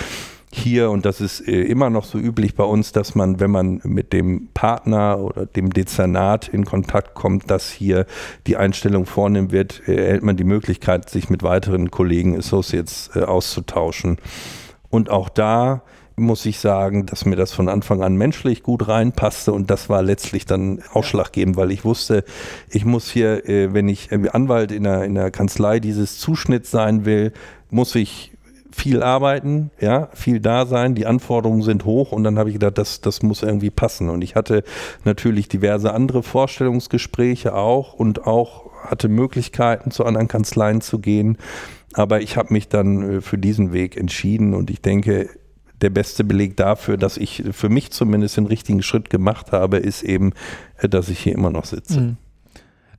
[0.53, 3.81] hier, und das ist äh, immer noch so üblich bei uns, dass man, wenn man
[3.83, 8.05] mit dem Partner oder dem Dezernat in Kontakt kommt, dass hier
[8.47, 13.23] die Einstellung vornehmen wird, äh, erhält man die Möglichkeit, sich mit weiteren Kollegen, Associates äh,
[13.23, 14.17] auszutauschen.
[14.89, 15.83] Und auch da
[16.15, 20.01] muss ich sagen, dass mir das von Anfang an menschlich gut reinpasste und das war
[20.01, 22.23] letztlich dann ausschlaggebend, weil ich wusste,
[22.69, 26.65] ich muss hier, äh, wenn ich äh, Anwalt in der, in der Kanzlei dieses Zuschnitt
[26.65, 27.33] sein will,
[27.69, 28.31] muss ich
[28.77, 32.77] viel arbeiten, ja, viel da sein, die Anforderungen sind hoch und dann habe ich gedacht,
[32.77, 34.09] das, das muss irgendwie passen.
[34.09, 34.63] Und ich hatte
[35.03, 41.37] natürlich diverse andere Vorstellungsgespräche auch und auch hatte Möglichkeiten, zu anderen Kanzleien zu gehen.
[41.93, 45.27] Aber ich habe mich dann äh, für diesen Weg entschieden und ich denke,
[45.81, 50.03] der beste Beleg dafür, dass ich für mich zumindest den richtigen Schritt gemacht habe, ist
[50.03, 50.33] eben,
[50.77, 51.99] äh, dass ich hier immer noch sitze.
[51.99, 52.17] Mhm.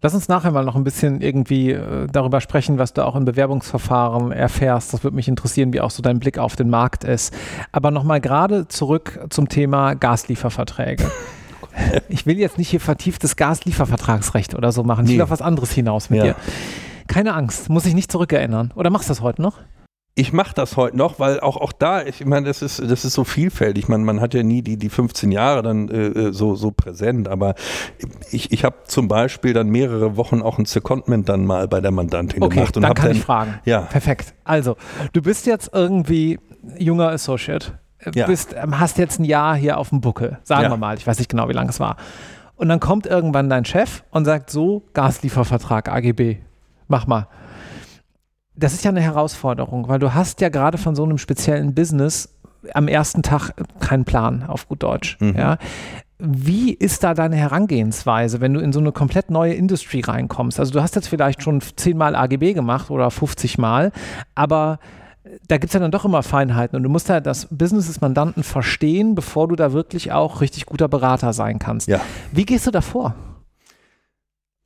[0.01, 3.25] Lass uns nachher mal noch ein bisschen irgendwie äh, darüber sprechen, was du auch in
[3.25, 4.93] Bewerbungsverfahren erfährst.
[4.95, 7.35] Das würde mich interessieren, wie auch so dein Blick auf den Markt ist.
[7.73, 11.05] Aber nochmal gerade zurück zum Thema Gaslieferverträge.
[12.09, 15.05] Ich will jetzt nicht hier vertieftes Gasliefervertragsrecht oder so machen.
[15.05, 15.23] Ich will Nee.
[15.23, 16.25] auf was anderes hinaus mit Ja.
[16.25, 16.35] dir.
[17.07, 18.73] Keine Angst, muss ich nicht zurückerinnern.
[18.75, 19.59] Oder machst du das heute noch?
[20.21, 23.13] Ich mache das heute noch, weil auch, auch da, ich meine, das ist, das ist
[23.13, 23.87] so vielfältig.
[23.89, 27.55] Man, man hat ja nie die, die 15 Jahre dann äh, so, so präsent, aber
[28.33, 31.93] ich, ich habe zum Beispiel dann mehrere Wochen auch ein Secondment dann mal bei der
[31.93, 32.77] Mandantin Okay, gemacht.
[32.77, 33.61] und dann kann ich fragen.
[33.65, 33.83] Ja.
[33.83, 34.35] Perfekt.
[34.43, 34.77] Also,
[35.13, 36.41] du bist jetzt irgendwie
[36.79, 37.79] junger Associate.
[38.01, 38.27] Äh, Ja.
[38.27, 40.71] Bist, ähm, hast jetzt ein Jahr hier auf dem Buckel, sagen Ja.
[40.71, 40.97] wir mal.
[40.99, 41.97] Ich weiß nicht genau, wie lange es war.
[42.57, 46.39] Und dann kommt irgendwann dein Chef und sagt so, Gasliefervertrag AGB,
[46.89, 47.29] mach mal.
[48.59, 52.35] Das ist ja eine Herausforderung, weil du hast ja gerade von so einem speziellen Business
[52.75, 55.17] am ersten Tag keinen Plan, auf gut Deutsch.
[55.21, 55.37] Mhm.
[55.37, 55.59] Ja.
[56.19, 60.59] Wie ist da deine Herangehensweise, wenn du in so eine komplett neue Industrie reinkommst?
[60.59, 63.93] Also du hast jetzt vielleicht schon zehnmal AGB gemacht oder 50 Mal,
[64.35, 64.81] aber
[65.47, 68.01] da gibt es ja dann doch immer Feinheiten und du musst ja das Business des
[68.01, 71.87] Mandanten verstehen, bevor du da wirklich auch richtig guter Berater sein kannst.
[71.87, 72.01] Ja.
[72.33, 73.15] Wie gehst du da vor?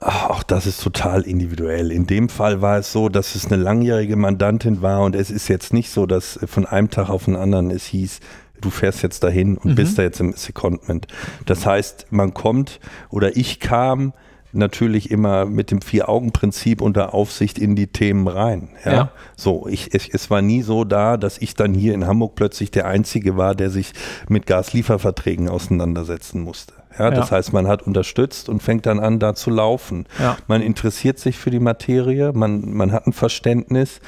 [0.03, 1.93] Auch das ist total individuell.
[1.93, 5.47] In dem Fall war es so, dass es eine langjährige Mandantin war und es ist
[5.49, 8.19] jetzt nicht so, dass von einem Tag auf den anderen es hieß,
[8.61, 9.75] du fährst jetzt dahin und Mhm.
[9.77, 11.07] bist da jetzt im Secondment.
[11.47, 14.13] Das heißt, man kommt oder ich kam
[14.55, 18.69] natürlich immer mit dem Vier-Augen-Prinzip unter Aufsicht in die Themen rein.
[18.85, 18.93] Ja?
[18.93, 19.11] Ja.
[19.37, 22.71] So, ich, es, es war nie so da, dass ich dann hier in Hamburg plötzlich
[22.71, 23.93] der Einzige war, der sich
[24.29, 26.75] mit Gaslieferverträgen auseinandersetzen musste.
[26.99, 27.37] Ja, das Ja.
[27.37, 30.07] heißt, man hat unterstützt und fängt dann an, da zu laufen.
[30.19, 30.37] Ja.
[30.47, 34.01] Man interessiert sich für die Materie, man, man hat ein Verständnis.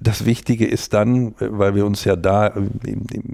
[0.00, 2.70] das Wichtige ist dann, weil wir uns ja da im,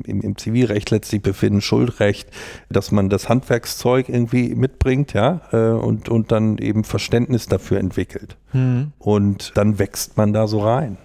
[0.05, 2.29] im, im, Zivilrecht letztlich befinden, Schuldrecht,
[2.68, 8.37] dass man das Handwerkszeug irgendwie mitbringt, ja, äh, und, und dann eben Verständnis dafür entwickelt.
[8.53, 8.90] Mhm.
[8.98, 10.96] Und dann wächst man da so rein.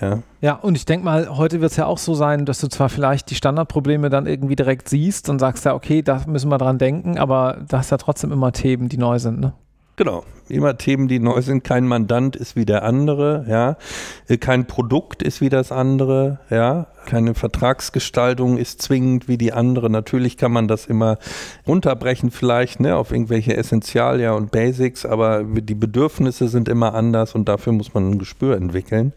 [0.00, 0.22] Ja.
[0.42, 2.88] ja, und ich denke mal, heute wird es ja auch so sein, dass du zwar
[2.88, 6.78] vielleicht die Standardprobleme dann irgendwie direkt siehst und sagst ja, okay, da müssen wir dran
[6.78, 9.54] denken, aber da hast ja trotzdem immer Themen, die neu sind, ne?
[9.96, 10.24] Genau.
[10.48, 11.64] Immer Themen, die neu sind.
[11.64, 13.76] Kein Mandant ist wie der andere, ja.
[14.28, 16.86] Äh, kein Produkt ist wie das andere, ja.
[17.06, 19.88] Keine Vertragsgestaltung ist zwingend wie die andere.
[19.88, 21.18] Natürlich kann man das immer
[21.66, 27.48] runterbrechen vielleicht, ne, auf irgendwelche Essentialia und Basics, aber die Bedürfnisse sind immer anders und
[27.48, 29.12] dafür muss man ein Gespür entwickeln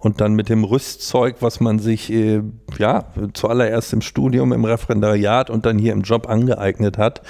[0.00, 2.42] und dann mit dem Rüstzeug, was man sich äh,
[2.78, 7.20] ja zuallererst im Studium, im Referendariat und dann hier im Job angeeignet hat,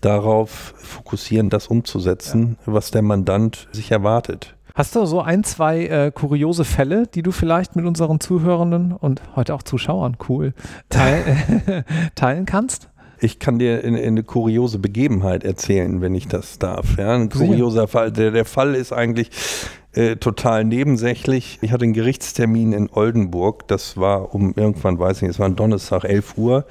[0.00, 2.72] darauf fokussieren, das umzusetzen, ja.
[2.72, 4.56] was der Mandant sich erwartet.
[4.74, 9.20] Hast du so ein, zwei äh, kuriose Fälle, die du vielleicht mit unseren Zuhörenden und
[9.34, 10.54] heute auch Zuschauern, cool,
[10.88, 11.84] teil,
[12.14, 12.88] teilen kannst?
[13.22, 16.96] Ich kann dir eine, eine, kuriose Begebenheit erzählen, wenn ich das darf.
[16.96, 18.12] Ja, ein kurioser Fall.
[18.12, 19.30] Der, der Fall ist eigentlich,
[19.92, 21.58] äh, total nebensächlich.
[21.62, 23.66] Ich hatte einen Gerichtstermin in Oldenburg.
[23.66, 26.64] Das war um irgendwann, weiß ich nicht, es war ein Donnerstag, 11 Uhr.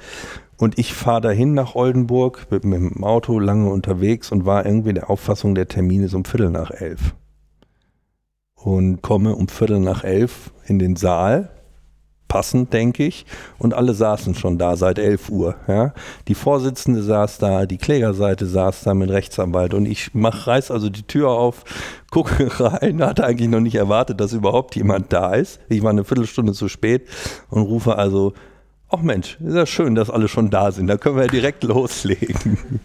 [0.60, 4.92] Und ich fahre dahin nach Oldenburg mit, mit dem Auto lange unterwegs und war irgendwie
[4.92, 7.14] der Auffassung, der Termin ist um Viertel nach elf.
[8.56, 11.48] Und komme um Viertel nach elf in den Saal
[12.28, 13.24] passend, denke ich.
[13.58, 15.54] Und alle saßen schon da seit 11 Uhr.
[15.66, 15.94] Ja.
[16.28, 20.90] Die Vorsitzende saß da, die Klägerseite saß da mit Rechtsanwalt und ich mach, reiß also
[20.90, 21.64] die Tür auf,
[22.10, 25.58] gucke rein, hatte eigentlich noch nicht erwartet, dass überhaupt jemand da ist.
[25.70, 27.08] Ich war eine Viertelstunde zu spät
[27.48, 28.34] und rufe also,
[28.90, 31.62] ach Mensch, ist ja schön, dass alle schon da sind, da können wir ja direkt
[31.62, 32.80] loslegen.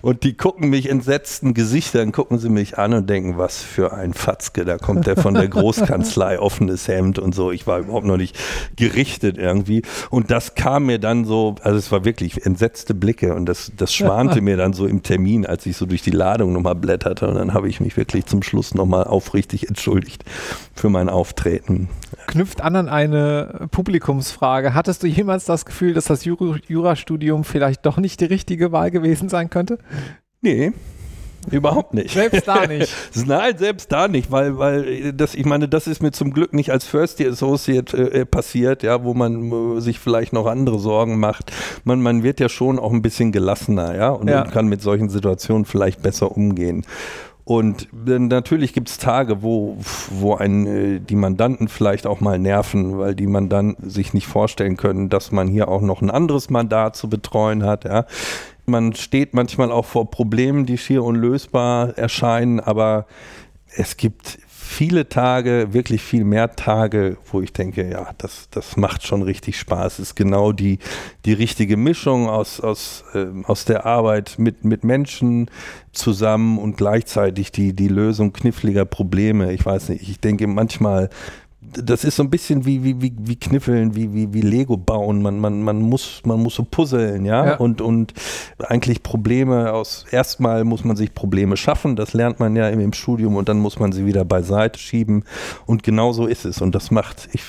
[0.00, 4.14] Und die gucken mich entsetzten Gesichtern, gucken sie mich an und denken, was für ein
[4.14, 7.52] Fatzke, da kommt der von der Großkanzlei, offenes Hemd und so.
[7.52, 8.36] Ich war überhaupt noch nicht
[8.76, 9.82] gerichtet irgendwie.
[10.10, 13.94] Und das kam mir dann so, also es war wirklich entsetzte Blicke und das, das
[13.94, 17.28] schwante mir dann so im Termin, als ich so durch die Ladung nochmal blätterte.
[17.28, 20.24] Und dann habe ich mich wirklich zum Schluss nochmal aufrichtig entschuldigt
[20.74, 21.88] für mein Auftreten.
[22.26, 24.74] Knüpft an an eine Publikumsfrage.
[24.74, 29.28] Hattest du jemals das Gefühl, dass das Jurastudium vielleicht doch nicht die richtige Wahl gewesen
[29.28, 29.78] sein könnte?
[30.40, 30.72] Nee.
[31.50, 32.10] Überhaupt nicht.
[32.10, 32.92] Selbst da nicht.
[33.26, 36.70] Nein, selbst da nicht, weil, weil das, ich meine, das ist mir zum Glück nicht
[36.70, 40.78] als First Year Associate äh, äh, passiert, ja, wo man äh, sich vielleicht noch andere
[40.78, 41.52] Sorgen macht.
[41.84, 44.44] Man, man wird ja schon auch ein bisschen gelassener, ja, und ja.
[44.44, 46.84] kann mit solchen Situationen vielleicht besser umgehen.
[47.44, 49.76] Und natürlich gibt es Tage, wo,
[50.10, 54.76] wo ein, äh, die Mandanten vielleicht auch mal nerven, weil die Mandanten sich nicht vorstellen
[54.76, 57.84] können, dass man hier auch noch ein anderes Mandat zu betreuen hat.
[57.84, 58.06] Ja.
[58.66, 63.06] Man steht manchmal auch vor Problemen, die schier unlösbar erscheinen, aber
[63.74, 64.38] es gibt
[64.72, 69.58] viele Tage, wirklich viel mehr Tage, wo ich denke, ja, das, das macht schon richtig
[69.58, 69.94] Spaß.
[69.94, 70.78] Es ist genau die,
[71.24, 75.50] die richtige Mischung aus, aus, äh, aus der Arbeit mit, mit Menschen
[75.92, 79.52] zusammen und gleichzeitig die, die Lösung kniffliger Probleme.
[79.52, 81.10] Ich weiß nicht, ich denke manchmal,
[81.72, 85.22] das ist so ein bisschen wie, wie, wie, wie Kniffeln, wie, wie, wie Lego bauen.
[85.22, 87.46] Man, man, man, muss, man muss so puzzeln, ja?
[87.46, 87.56] ja?
[87.56, 88.12] Und, und
[88.58, 92.92] eigentlich Probleme aus, erstmal muss man sich Probleme schaffen, das lernt man ja im, im
[92.92, 95.24] Studium und dann muss man sie wieder beiseite schieben.
[95.66, 96.60] Und genau so ist es.
[96.60, 97.42] Und das macht, ich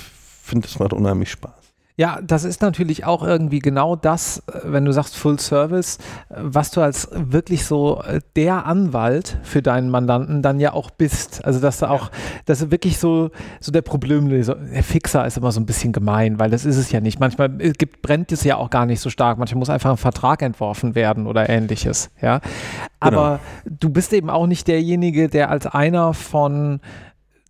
[0.43, 1.62] finde, es macht unheimlich Spaß.
[1.95, 5.97] Ja, das ist natürlich auch irgendwie genau das, äh, wenn du sagst Full Service,
[6.29, 10.89] äh, was du als wirklich so äh, der Anwalt für deinen Mandanten dann ja auch
[10.89, 11.45] bist.
[11.45, 12.09] Also dass du auch,
[12.45, 13.29] dass du wirklich so,
[13.59, 16.91] so der Problemlöser, der Fixer ist immer so ein bisschen gemein, weil das ist es
[16.91, 17.19] ja nicht.
[17.19, 19.37] Manchmal gibt, brennt es ja auch gar nicht so stark.
[19.37, 22.09] Manchmal muss einfach ein Vertrag entworfen werden oder ähnliches.
[22.21, 22.49] Ja, genau.
[22.99, 23.77] aber genau.
[23.79, 26.79] du bist eben auch nicht derjenige, der als einer von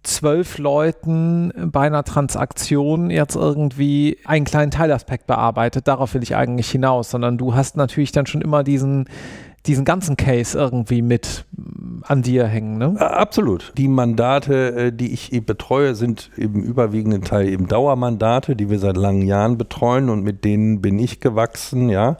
[0.03, 5.87] zwölf Leuten bei einer Transaktion jetzt irgendwie einen kleinen Teilaspekt bearbeitet.
[5.87, 9.05] Darauf will ich eigentlich hinaus, sondern du hast natürlich dann schon immer diesen,
[9.65, 11.45] diesen ganzen Case irgendwie mit
[12.03, 12.77] an dir hängen.
[12.77, 12.99] Ne?
[12.99, 13.73] Absolut.
[13.77, 18.97] Die Mandate, äh, die ich betreue, sind im überwiegenden Teil eben Dauermandate, die wir seit
[18.97, 21.89] langen Jahren betreuen und mit denen bin ich gewachsen.
[21.89, 22.17] Ja,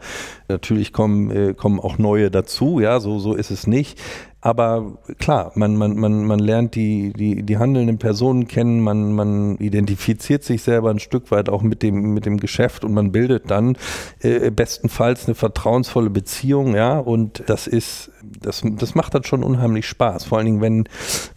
[0.54, 2.80] natürlich kommen, äh, kommen auch neue dazu.
[2.80, 4.00] Ja, so, so ist es nicht.
[4.46, 9.56] Aber klar, man, man, man, man lernt die, die, die handelnden Personen kennen, man, man
[9.56, 13.50] identifiziert sich selber ein Stück weit auch mit dem, mit dem Geschäft und man bildet
[13.50, 13.78] dann
[14.20, 19.88] äh, bestenfalls eine vertrauensvolle Beziehung, ja, und das ist, das, das macht dann schon unheimlich
[19.88, 20.26] Spaß.
[20.26, 20.90] Vor allen Dingen, wenn,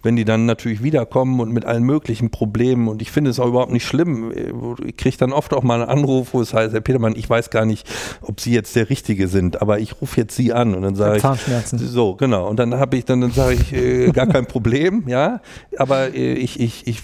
[0.03, 3.47] wenn die dann natürlich wiederkommen und mit allen möglichen Problemen und ich finde es auch
[3.47, 4.33] überhaupt nicht schlimm.
[4.85, 7.51] Ich kriege dann oft auch mal einen Anruf, wo es heißt, Herr Petermann, ich weiß
[7.51, 7.89] gar nicht,
[8.21, 11.19] ob Sie jetzt der Richtige sind, aber ich rufe jetzt Sie an und dann sage
[11.19, 15.05] ich, so, genau, und dann habe ich dann, dann sage ich, äh, gar kein Problem,
[15.07, 15.41] ja.
[15.79, 17.03] Aber äh, ich, ich, ich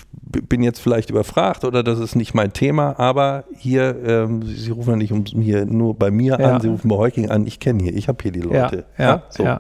[0.49, 4.71] bin jetzt vielleicht überfragt oder das ist nicht mein Thema, aber hier, ähm, Sie, Sie,
[4.71, 6.55] rufen ja nicht um, hier nur bei mir ja.
[6.55, 8.85] an, Sie rufen bei Heuking an, ich kenne hier, ich habe hier die Leute.
[8.99, 9.59] Ja, ja, so.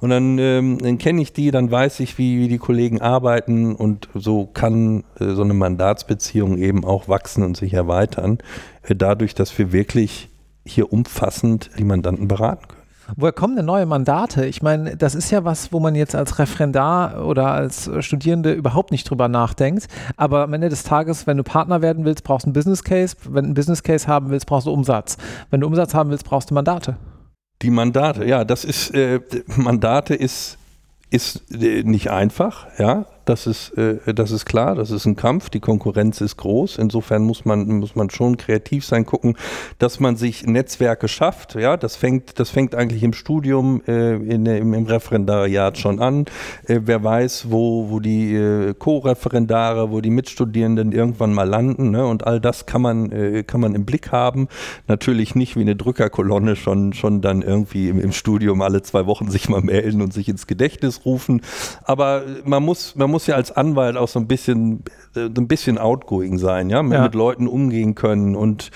[0.00, 3.74] Und dann, ähm, dann kenne ich die, dann weiß ich, wie, wie die Kollegen arbeiten
[3.74, 8.38] und so kann äh, so eine Mandatsbeziehung eben auch wachsen und sich erweitern,
[8.82, 10.30] äh, dadurch, dass wir wirklich
[10.64, 12.84] hier umfassend die Mandanten beraten können.
[13.16, 14.46] Woher kommen denn neue Mandate?
[14.46, 18.92] Ich meine, das ist ja was, wo man jetzt als Referendar oder als Studierende überhaupt
[18.92, 19.88] nicht drüber nachdenkt.
[20.16, 23.14] Aber am Ende des Tages, wenn du Partner werden willst, brauchst du einen Business Case.
[23.24, 25.18] Wenn du einen Business Case haben willst, brauchst du Umsatz.
[25.50, 26.96] Wenn du Umsatz haben willst, brauchst du Mandate.
[27.60, 29.20] Die Mandate, ja, das ist, äh,
[29.56, 30.56] Mandate ist,
[31.10, 35.50] ist äh, nicht einfach, ja das ist, äh, das ist klar, das ist ein Kampf,
[35.50, 36.78] die Konkurrenz ist groß.
[36.78, 39.36] Insofern muss man, muss man schon kreativ sein, gucken,
[39.78, 41.54] dass man sich Netzwerke schafft.
[41.54, 46.26] Ja, das fängt, das fängt eigentlich im Studium, äh, in, im, im, Referendariat schon an.
[46.66, 51.90] Äh, wer weiß, wo, wo die äh, Co-Referendare, wo die Mitstudierenden irgendwann mal landen.
[51.90, 52.06] Ne?
[52.06, 54.48] Und all das kann man, äh, kann man im Blick haben.
[54.86, 59.30] Natürlich nicht wie eine Drückerkolonne schon, schon dann irgendwie im, im Studium alle zwei Wochen
[59.30, 61.40] sich mal melden und sich ins Gedächtnis rufen.
[61.84, 64.82] Aber man muss, man muss muss ja als Anwalt auch so ein bisschen,
[65.14, 67.02] äh, ein bisschen outgoing sein, ja, mit, ja.
[67.04, 68.72] mit Leuten umgehen können und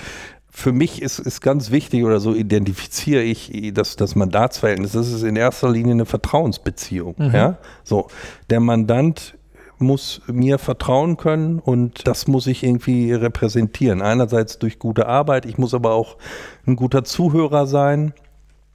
[0.49, 4.93] für mich ist, ist ganz wichtig oder so identifiziere ich das, das Mandatsverhältnis.
[4.93, 7.15] Das ist in erster Linie eine Vertrauensbeziehung.
[7.17, 7.31] Mhm.
[7.33, 7.57] Ja?
[7.83, 8.07] So,
[8.49, 9.37] der Mandant
[9.77, 14.01] muss mir vertrauen können und das muss ich irgendwie repräsentieren.
[14.01, 16.17] Einerseits durch gute Arbeit, ich muss aber auch
[16.65, 18.13] ein guter Zuhörer sein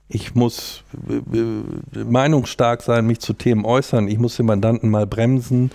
[0.09, 0.85] ich muss
[1.93, 4.09] meinungsstark sein, mich zu Themen äußern.
[4.09, 5.71] Ich muss den Mandanten mal bremsen.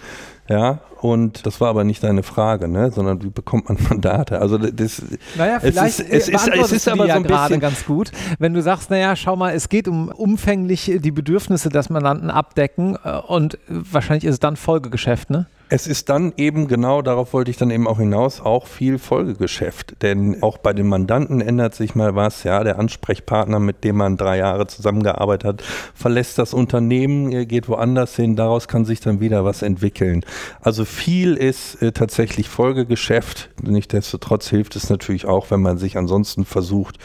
[0.47, 2.91] Ja, und das war aber nicht deine Frage, ne?
[2.91, 4.39] sondern wie bekommt man Mandate?
[4.41, 5.01] Also das,
[5.35, 8.11] naja, vielleicht es ist, es ist, es ist aber so ein ja bisschen ganz gut,
[8.39, 12.97] wenn du sagst, naja, schau mal, es geht um umfänglich die Bedürfnisse des Mandanten abdecken
[13.03, 15.45] äh, und wahrscheinlich ist es dann Folgegeschäft, ne?
[15.71, 20.01] Es ist dann eben genau, darauf wollte ich dann eben auch hinaus, auch viel Folgegeschäft.
[20.01, 22.43] Denn auch bei den Mandanten ändert sich mal was.
[22.43, 28.15] Ja, der Ansprechpartner, mit dem man drei Jahre zusammengearbeitet hat, verlässt das Unternehmen, geht woanders
[28.15, 28.35] hin.
[28.35, 30.25] Daraus kann sich dann wieder was entwickeln.
[30.59, 33.51] Also viel ist äh, tatsächlich Folgegeschäft.
[33.61, 36.97] Nichtsdestotrotz hilft es natürlich auch, wenn man sich ansonsten versucht,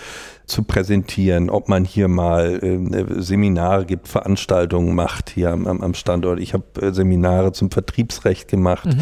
[0.46, 6.38] zu präsentieren, ob man hier mal äh, Seminare gibt, Veranstaltungen macht hier am, am Standort.
[6.38, 9.00] Ich habe äh, Seminare zum Vertriebsrecht gemacht, mhm.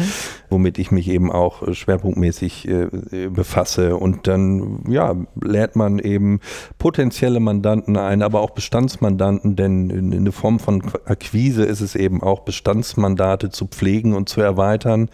[0.49, 2.87] womit ich mich eben auch äh, schwerpunktmäßig äh,
[3.29, 3.97] befasse.
[3.97, 6.39] Und dann ja, lädt man eben
[6.77, 12.41] potenzielle Mandanten ein, aber auch Bestandsmandanten, denn eine Form von Akquise ist es eben auch,
[12.41, 15.09] Bestandsmandate zu pflegen und zu erweitern.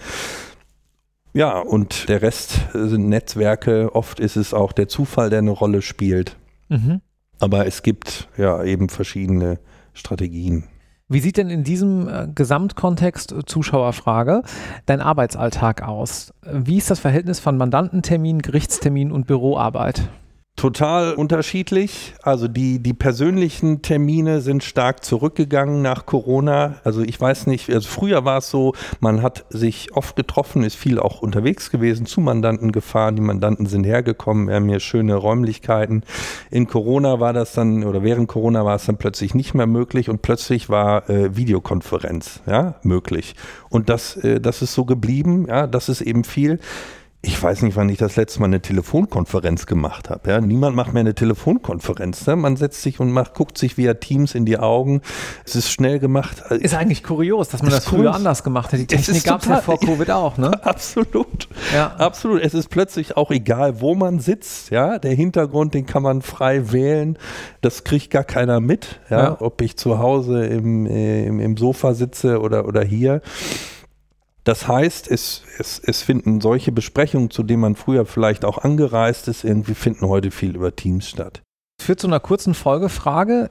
[1.39, 3.95] Ja, und der Rest sind Netzwerke.
[3.95, 6.35] Oft ist es auch der Zufall, der eine Rolle spielt.
[6.67, 6.99] Mhm.
[7.39, 9.57] Aber es gibt ja eben verschiedene
[9.93, 10.65] Strategien.
[11.07, 14.41] Wie sieht denn in diesem äh, Gesamtkontext, äh, Zuschauerfrage,
[14.85, 16.33] dein Arbeitsalltag aus?
[16.43, 20.09] Wie ist das Verhältnis von Mandantentermin, Gerichtstermin und Büroarbeit?
[20.59, 22.15] Total unterschiedlich.
[22.21, 26.75] Also die, die persönlichen Termine sind stark zurückgegangen nach Corona.
[26.83, 30.75] Also ich weiß nicht, also früher war es so, man hat sich oft getroffen, ist
[30.75, 35.15] viel auch unterwegs gewesen, zu Mandanten gefahren, die Mandanten sind hergekommen, wir haben hier schöne
[35.15, 36.03] Räumlichkeiten.
[36.51, 40.09] In Corona war das dann, oder während Corona war es dann plötzlich nicht mehr möglich
[40.09, 43.33] und plötzlich war äh, Videokonferenz ja, möglich.
[43.69, 46.59] Und das, äh, das ist so geblieben, ja, das ist eben viel
[47.21, 50.29] ich weiß nicht, wann ich das letzte Mal eine Telefonkonferenz gemacht habe.
[50.29, 50.39] Ja?
[50.39, 52.25] Niemand macht mehr eine Telefonkonferenz.
[52.25, 52.37] Ne?
[52.37, 55.01] Man setzt sich und macht, guckt sich via Teams in die Augen.
[55.45, 56.41] Es ist schnell gemacht.
[56.49, 58.79] Ist eigentlich kurios, dass man das früher anders gemacht hat.
[58.79, 60.37] Die Technik gab es ja vor Covid auch.
[60.37, 60.63] Ne?
[60.63, 61.49] Absolut.
[61.73, 61.87] Ja.
[61.97, 62.41] Absolut.
[62.41, 64.69] Es ist plötzlich auch egal, wo man sitzt.
[64.69, 64.97] Ja?
[64.97, 67.17] Der Hintergrund, den kann man frei wählen.
[67.59, 69.01] Das kriegt gar keiner mit.
[69.09, 69.23] Ja?
[69.23, 69.41] ja.
[69.41, 73.21] Ob ich zu Hause im, äh, im, im Sofa sitze oder, oder hier.
[74.43, 79.27] Das heißt, es, es, es finden solche Besprechungen, zu denen man früher vielleicht auch angereist
[79.27, 81.41] ist, irgendwie finden heute viel über Teams statt.
[81.81, 83.49] Führt zu einer kurzen Folgefrage,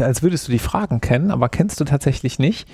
[0.00, 2.66] als würdest du die Fragen kennen, aber kennst du tatsächlich nicht.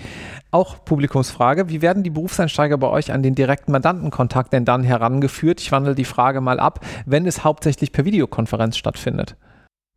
[0.53, 5.61] Auch Publikumsfrage, wie werden die Berufseinsteiger bei euch an den direkten Mandantenkontakt denn dann herangeführt?
[5.61, 9.37] Ich wandle die Frage mal ab, wenn es hauptsächlich per Videokonferenz stattfindet.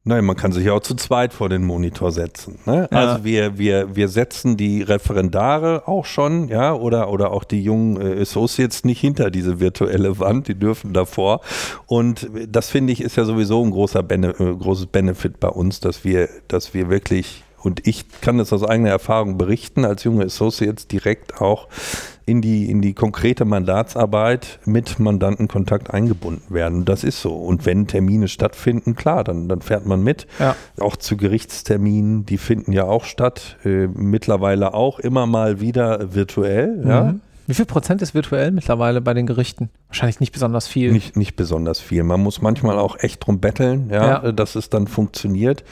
[0.08, 2.60] Nein, man kann sich auch zu zweit vor den Monitor setzen.
[2.68, 2.88] Ne?
[2.91, 2.98] Ja.
[2.98, 8.00] Also wir, wir, wir setzen die Referendare auch schon, ja, oder, oder auch die jungen
[8.00, 11.41] äh, Associates nicht hinter diese virtuelle Wand, die dürfen davor.
[11.88, 15.80] Und das finde ich ist ja sowieso ein großer Bene äh, großes Benefit bei uns,
[15.80, 20.26] dass wir, dass wir wirklich und ich kann das aus eigener Erfahrung berichten, als junge
[20.26, 21.68] Associates direkt auch
[22.26, 26.84] in die, in die konkrete Mandatsarbeit mit Mandantenkontakt eingebunden werden.
[26.86, 27.34] Das ist so.
[27.36, 30.26] Und wenn Termine stattfinden, klar, dann, dann fährt man mit.
[30.39, 30.55] Ja.
[30.80, 33.57] Auch zu Gerichtsterminen, die finden ja auch statt.
[33.63, 36.78] Äh, mittlerweile auch immer mal wieder virtuell.
[36.78, 36.88] Mhm.
[36.89, 37.15] Ja?
[37.47, 39.69] Wie viel Prozent ist virtuell mittlerweile bei den Gerichten?
[39.89, 40.91] Wahrscheinlich nicht besonders viel.
[40.91, 42.01] Nicht, nicht besonders viel.
[42.01, 44.32] Man muss manchmal auch echt drum betteln, ja, Ja.
[44.32, 45.63] dass es dann funktioniert.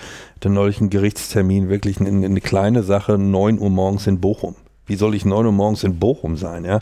[0.44, 4.56] Der neulich einen Gerichtstermin, wirklich eine, eine kleine Sache, 9 Uhr morgens in Bochum.
[4.86, 6.80] Wie soll ich 9 Uhr morgens in Bochum sein, ja?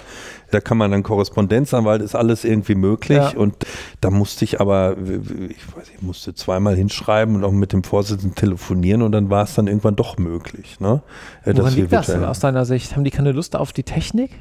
[0.50, 3.18] Da kann man dann Korrespondenzanwalt, ist alles irgendwie möglich.
[3.18, 3.30] Ja.
[3.36, 3.56] Und
[4.02, 8.36] da musste ich aber, ich weiß, ich musste zweimal hinschreiben und auch mit dem Vorsitzenden
[8.36, 10.80] telefonieren und dann war es dann irgendwann doch möglich.
[10.80, 11.02] Ne?
[11.46, 12.96] Woran liegt das virtuell- aus deiner Sicht?
[12.96, 14.32] Haben die keine Lust auf die Technik?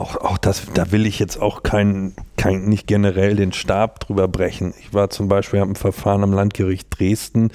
[0.00, 4.28] Auch, auch das, da will ich jetzt auch kein, kein, nicht generell den Stab drüber
[4.28, 4.74] brechen.
[4.80, 7.50] Ich war zum Beispiel, ein Verfahren am Landgericht Dresden.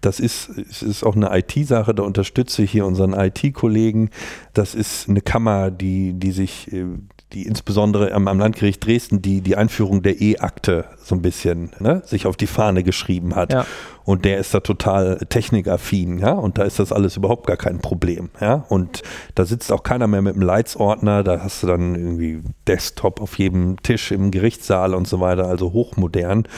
[0.00, 4.10] Das ist, es ist auch eine IT-Sache, da unterstütze ich hier unseren IT-Kollegen.
[4.54, 6.86] Das ist eine Kammer, die, die sich, äh,
[7.32, 12.02] die insbesondere am, am Landgericht Dresden die, die Einführung der E-Akte so ein bisschen ne,
[12.06, 13.52] sich auf die Fahne geschrieben hat.
[13.52, 13.66] Ja.
[14.04, 17.80] Und der ist da total technikaffin, ja, und da ist das alles überhaupt gar kein
[17.80, 18.64] Problem, ja.
[18.70, 19.02] Und
[19.34, 23.38] da sitzt auch keiner mehr mit einem Leitsordner, da hast du dann irgendwie Desktop auf
[23.38, 26.48] jedem Tisch im Gerichtssaal und so weiter, also hochmodern.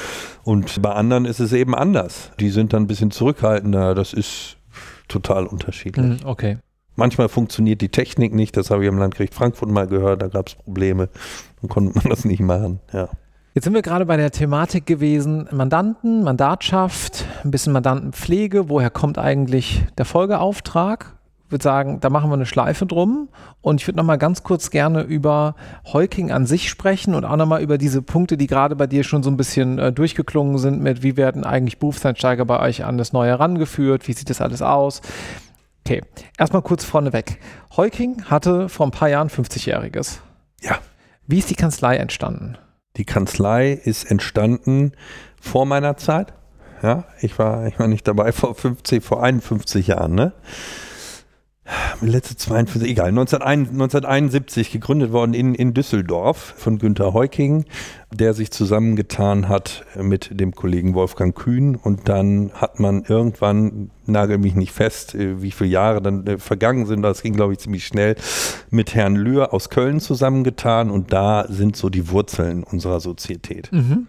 [0.45, 2.31] Und bei anderen ist es eben anders.
[2.39, 4.57] Die sind dann ein bisschen zurückhaltender, das ist
[5.09, 6.21] total unterschiedlich.
[6.21, 6.59] Hm, okay.
[7.01, 10.49] Manchmal funktioniert die Technik nicht, das habe ich am Landgericht Frankfurt mal gehört, da gab
[10.49, 11.09] es Probleme,
[11.63, 13.09] dann konnte man das nicht machen, ja.
[13.55, 18.69] Jetzt sind wir gerade bei der Thematik gewesen, Mandanten, Mandatschaft, ein bisschen Mandantenpflege.
[18.69, 21.17] Woher kommt eigentlich der Folgeauftrag?
[21.47, 23.31] Ich würde sagen, da machen wir eine Schleife drum.
[23.63, 25.55] Und ich würde nochmal ganz kurz gerne über
[25.91, 29.23] Heuking an sich sprechen und auch nochmal über diese Punkte, die gerade bei dir schon
[29.23, 33.15] so ein bisschen äh, durchgeklungen sind mit, wie werden eigentlich Berufseinsteiger bei euch an das
[33.15, 34.07] Neue herangeführt?
[34.07, 35.01] Wie sieht das alles aus?
[35.91, 36.03] Okay,
[36.39, 37.41] erstmal kurz vorneweg.
[37.77, 40.21] Heuking hatte vor ein paar Jahren 50-Jähriges.
[40.61, 40.79] Ja.
[41.27, 42.57] Wie ist die Kanzlei entstanden?
[42.97, 44.93] Die Kanzlei ist entstanden
[45.41, 46.33] vor meiner Zeit.
[46.81, 50.33] Ja, ich war, ich war nicht dabei vor 50, vor 51 Jahren, ne?
[52.01, 57.65] Letzte 42, egal, 1971 1971 gegründet worden in, in Düsseldorf von Günter Heuking,
[58.13, 64.39] der sich zusammengetan hat mit dem Kollegen Wolfgang Kühn und dann hat man irgendwann, nagel
[64.39, 67.59] mich nicht fest, äh, wie viele Jahre dann äh, vergangen sind, das ging glaube ich
[67.61, 68.17] ziemlich schnell,
[68.71, 73.71] mit Herrn Lühr aus Köln zusammengetan und da sind so die Wurzeln unserer Sozietät.
[73.73, 74.07] Mhm.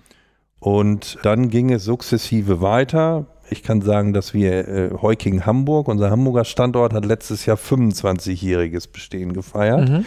[0.60, 3.26] Und dann ging es sukzessive weiter.
[3.52, 8.90] Ich kann sagen, dass wir äh, Heuking Hamburg, unser Hamburger Standort, hat letztes Jahr 25-jähriges
[8.90, 9.90] Bestehen gefeiert.
[9.90, 10.06] Mhm.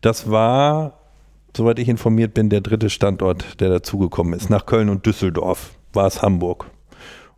[0.00, 0.98] Das war,
[1.56, 4.50] soweit ich informiert bin, der dritte Standort, der dazugekommen ist.
[4.50, 6.66] Nach Köln und Düsseldorf war es Hamburg.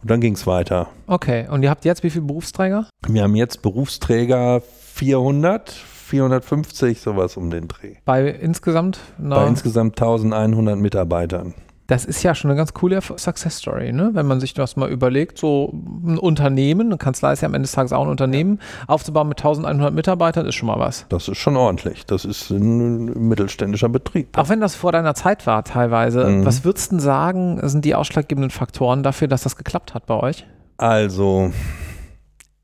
[0.00, 0.88] Und dann ging es weiter.
[1.06, 2.88] Okay, und ihr habt jetzt wie viele Berufsträger?
[3.06, 4.62] Wir haben jetzt Berufsträger
[4.94, 7.96] 400, 450, sowas um den Dreh.
[8.06, 8.98] Bei insgesamt?
[9.18, 11.52] Bei insgesamt 1100 Mitarbeitern.
[11.86, 14.10] Das ist ja schon eine ganz coole Success Story, ne?
[14.14, 15.70] wenn man sich das mal überlegt, so
[16.06, 19.38] ein Unternehmen, eine Kanzlei ist ja am Ende des Tages auch ein Unternehmen, aufzubauen mit
[19.40, 21.04] 1100 Mitarbeitern ist schon mal was.
[21.10, 22.06] Das ist schon ordentlich.
[22.06, 24.38] Das ist ein mittelständischer Betrieb.
[24.38, 26.46] Auch wenn das vor deiner Zeit war teilweise, Mhm.
[26.46, 30.46] was würdest du sagen, sind die ausschlaggebenden Faktoren dafür, dass das geklappt hat bei euch?
[30.78, 31.52] Also,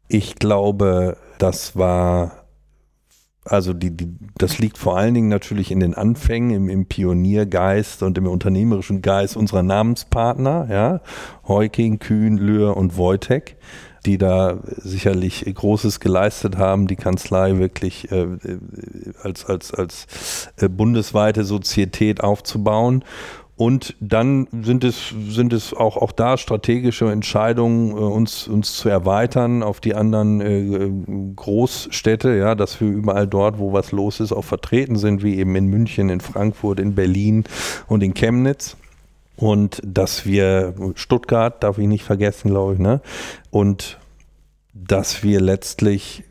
[0.08, 2.39] ich glaube, das war,
[3.44, 8.02] also die, die, das liegt vor allen Dingen natürlich in den Anfängen, im, im Pioniergeist
[8.02, 11.00] und im unternehmerischen Geist unserer Namenspartner, ja,
[11.48, 13.56] Heuking, Kühn, Lühr und Wojtek,
[14.04, 18.58] die da sicherlich Großes geleistet haben, die Kanzlei wirklich äh, äh,
[19.22, 23.04] als, als, als äh, bundesweite Sozietät aufzubauen.
[23.60, 28.88] Und dann sind es, sind es auch, auch da strategische Entscheidungen, äh, uns, uns zu
[28.88, 34.32] erweitern auf die anderen äh, Großstädte, ja, dass wir überall dort, wo was los ist,
[34.32, 37.44] auch vertreten sind, wie eben in München, in Frankfurt, in Berlin
[37.86, 38.78] und in Chemnitz.
[39.36, 43.02] Und dass wir, Stuttgart darf ich nicht vergessen, glaube ich, ne?
[43.50, 43.98] Und
[44.72, 46.24] dass wir letztlich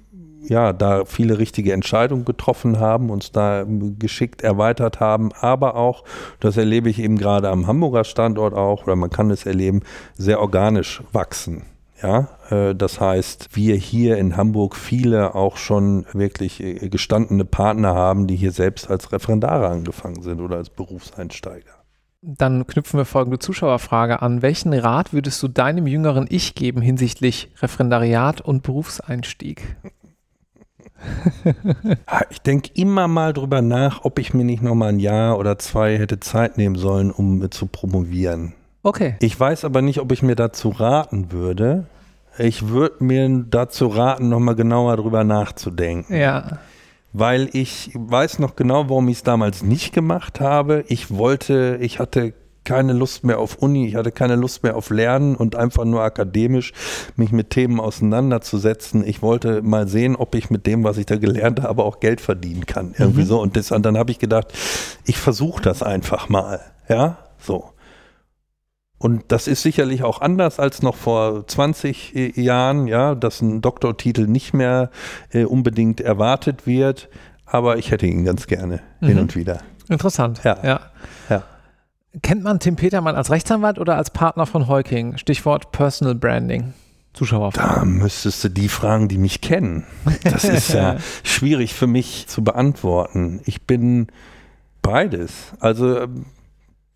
[0.49, 3.65] ja, da viele richtige Entscheidungen getroffen haben, uns da
[3.97, 6.03] geschickt erweitert haben, aber auch,
[6.39, 9.81] das erlebe ich eben gerade am Hamburger Standort auch, oder man kann es erleben,
[10.17, 11.63] sehr organisch wachsen.
[12.01, 17.93] Ja, äh, das heißt, wir hier in Hamburg viele auch schon wirklich äh, gestandene Partner
[17.93, 21.79] haben, die hier selbst als Referendare angefangen sind oder als Berufseinsteiger.
[22.21, 24.41] Dann knüpfen wir folgende Zuschauerfrage an.
[24.41, 29.77] Welchen Rat würdest du deinem jüngeren Ich geben hinsichtlich Referendariat und Berufseinstieg?
[32.05, 35.37] Ah, Ich denke immer mal drüber nach, ob ich mir nicht noch mal ein Jahr
[35.37, 38.53] oder zwei hätte Zeit nehmen sollen, um zu promovieren.
[38.83, 39.15] Okay.
[39.19, 41.85] Ich weiß aber nicht, ob ich mir dazu raten würde.
[42.37, 46.15] Ich würde mir dazu raten, noch mal genauer drüber nachzudenken.
[46.15, 46.59] Ja.
[47.11, 50.85] Weil ich weiß noch genau, warum ich es damals nicht gemacht habe.
[50.87, 52.33] Ich wollte, ich hatte
[52.69, 56.03] keine Lust mehr auf Uni, ich hatte keine Lust mehr auf Lernen und einfach nur
[56.03, 56.71] akademisch
[57.15, 59.03] mich mit Themen auseinanderzusetzen.
[59.03, 62.21] Ich wollte mal sehen, ob ich mit dem, was ich da gelernt habe, auch Geld
[62.21, 62.93] verdienen kann.
[62.95, 63.25] Irgendwie mhm.
[63.25, 63.41] so.
[63.41, 64.53] Und, das, und dann habe ich gedacht,
[65.03, 66.59] ich versuche das einfach mal.
[66.87, 67.71] Ja, so.
[68.99, 73.61] Und das ist sicherlich auch anders als noch vor 20 äh, Jahren, ja, dass ein
[73.61, 74.91] Doktortitel nicht mehr
[75.31, 77.09] äh, unbedingt erwartet wird.
[77.47, 79.07] Aber ich hätte ihn ganz gerne mhm.
[79.07, 79.57] hin und wieder.
[79.89, 80.41] Interessant.
[80.43, 80.59] Ja.
[80.63, 80.79] ja.
[81.31, 81.43] ja.
[82.21, 85.17] Kennt man Tim Petermann als Rechtsanwalt oder als Partner von Heuking?
[85.17, 86.73] Stichwort Personal Branding.
[87.13, 87.75] Zuschauerfragen.
[87.75, 89.85] Da müsstest du die fragen, die mich kennen.
[90.23, 93.41] Das ist ja schwierig für mich zu beantworten.
[93.45, 94.07] Ich bin
[94.81, 95.53] beides.
[95.59, 96.25] Also ähm,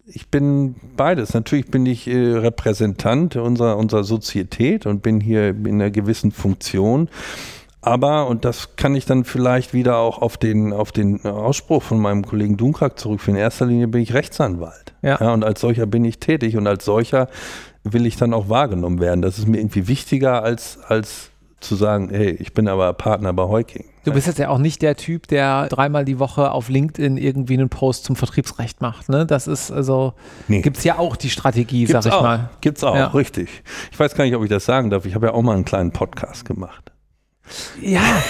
[0.05, 1.33] ich bin beides.
[1.33, 7.09] Natürlich bin ich äh, Repräsentant unserer, unserer Sozietät und bin hier in einer gewissen Funktion.
[7.85, 11.99] Aber, und das kann ich dann vielleicht wieder auch auf den, auf den Ausspruch von
[11.99, 13.35] meinem Kollegen Dunkrak zurückführen.
[13.35, 14.93] In erster Linie bin ich Rechtsanwalt.
[15.01, 15.17] Ja.
[15.19, 15.33] ja.
[15.33, 17.27] Und als solcher bin ich tätig und als solcher
[17.83, 19.21] will ich dann auch wahrgenommen werden.
[19.21, 23.43] Das ist mir irgendwie wichtiger als, als zu sagen, hey, ich bin aber Partner bei
[23.43, 23.85] Heuking.
[24.05, 27.55] Du bist jetzt ja auch nicht der Typ, der dreimal die Woche auf LinkedIn irgendwie
[27.55, 29.09] einen Post zum Vertriebsrecht macht.
[29.09, 29.25] Ne?
[29.25, 30.13] Das ist also,
[30.47, 30.61] nee.
[30.61, 32.23] gibt es ja auch die Strategie, Gibt's sag ich auch.
[32.23, 32.49] mal.
[32.61, 33.07] Gibt es auch, ja.
[33.07, 33.49] richtig.
[33.91, 35.05] Ich weiß gar nicht, ob ich das sagen darf.
[35.05, 36.92] Ich habe ja auch mal einen kleinen Podcast gemacht.
[37.81, 38.01] Ja.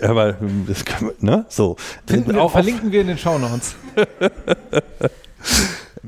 [0.00, 0.36] ja, aber
[0.66, 1.46] das können wir, ne?
[1.48, 1.76] So.
[2.06, 3.74] Wir, verlinken wir in den Show Notes.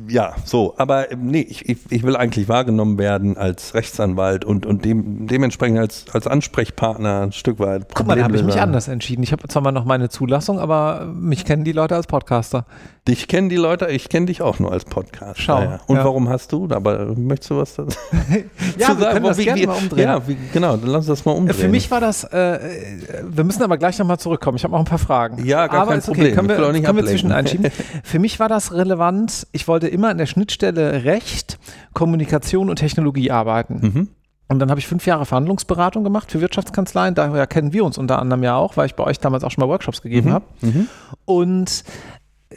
[0.08, 4.66] ja, so, aber ähm, nee, ich, ich, ich, will eigentlich wahrgenommen werden als Rechtsanwalt und,
[4.66, 7.86] und dem, dementsprechend als, als Ansprechpartner ein Stück weit.
[7.94, 9.22] Guck mal, da habe ich mich anders entschieden.
[9.22, 12.66] Ich habe zwar mal noch meine Zulassung, aber mich kennen die Leute als Podcaster.
[13.08, 15.40] Dich kennen die Leute, ich kenne dich auch nur als Podcaster.
[15.40, 15.62] Schau.
[15.62, 15.80] Ja.
[15.86, 16.04] Und ja.
[16.04, 16.68] warum hast du?
[16.70, 17.96] Aber möchtest du was dazu
[18.78, 19.12] ja, wir sagen?
[19.12, 20.08] können das wie, gerne mal umdrehen.
[20.08, 21.56] Ja, wie, genau, dann lass uns das mal umdrehen.
[21.56, 22.58] Für mich war das, äh,
[23.22, 24.56] wir müssen aber gleich nochmal zurückkommen.
[24.56, 25.44] Ich habe auch ein paar Fragen.
[25.44, 26.26] Ja, gar aber kein Problem.
[26.26, 26.34] Okay.
[26.34, 27.70] Können wir, können wir zwischen einschieben.
[28.02, 29.46] Für mich war das relevant.
[29.52, 31.58] Ich wollte immer an der Schnittstelle Recht,
[31.94, 33.80] Kommunikation und Technologie arbeiten.
[33.80, 34.08] Mhm.
[34.48, 37.14] Und dann habe ich fünf Jahre Verhandlungsberatung gemacht für Wirtschaftskanzleien.
[37.14, 39.62] Daher kennen wir uns unter anderem ja auch, weil ich bei euch damals auch schon
[39.62, 40.34] mal Workshops gegeben mhm.
[40.34, 40.44] habe.
[40.60, 40.88] Mhm.
[41.24, 41.84] Und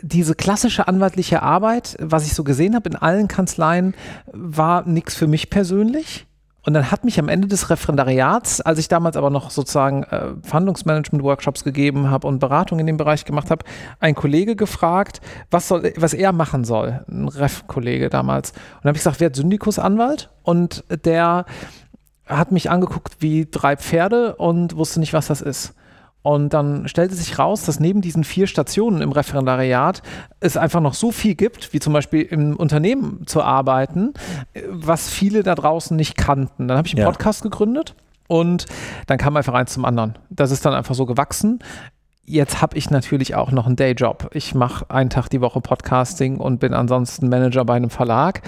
[0.01, 3.95] diese klassische anwaltliche Arbeit, was ich so gesehen habe in allen Kanzleien,
[4.31, 6.27] war nichts für mich persönlich.
[6.65, 10.33] Und dann hat mich am Ende des Referendariats, als ich damals aber noch sozusagen äh,
[10.43, 13.65] Verhandlungsmanagement-Workshops gegeben habe und Beratung in dem Bereich gemacht habe,
[13.99, 17.03] ein Kollege gefragt, was, soll, was er machen soll.
[17.09, 18.51] Ein Ref-Kollege damals.
[18.51, 20.29] Und dann habe ich gesagt, wer Syndikusanwalt?
[20.43, 21.45] Und der
[22.27, 25.73] hat mich angeguckt wie drei Pferde und wusste nicht, was das ist.
[26.29, 30.03] Und dann stellte sich raus, dass neben diesen vier Stationen im Referendariat
[30.39, 34.13] es einfach noch so viel gibt, wie zum Beispiel im Unternehmen zu arbeiten,
[34.69, 36.67] was viele da draußen nicht kannten.
[36.67, 37.09] Dann habe ich einen ja.
[37.09, 37.95] Podcast gegründet
[38.27, 38.67] und
[39.07, 40.19] dann kam einfach eins zum anderen.
[40.29, 41.63] Das ist dann einfach so gewachsen
[42.29, 44.29] jetzt habe ich natürlich auch noch einen Dayjob.
[44.33, 48.43] Ich mache einen Tag die Woche Podcasting und bin ansonsten Manager bei einem Verlag.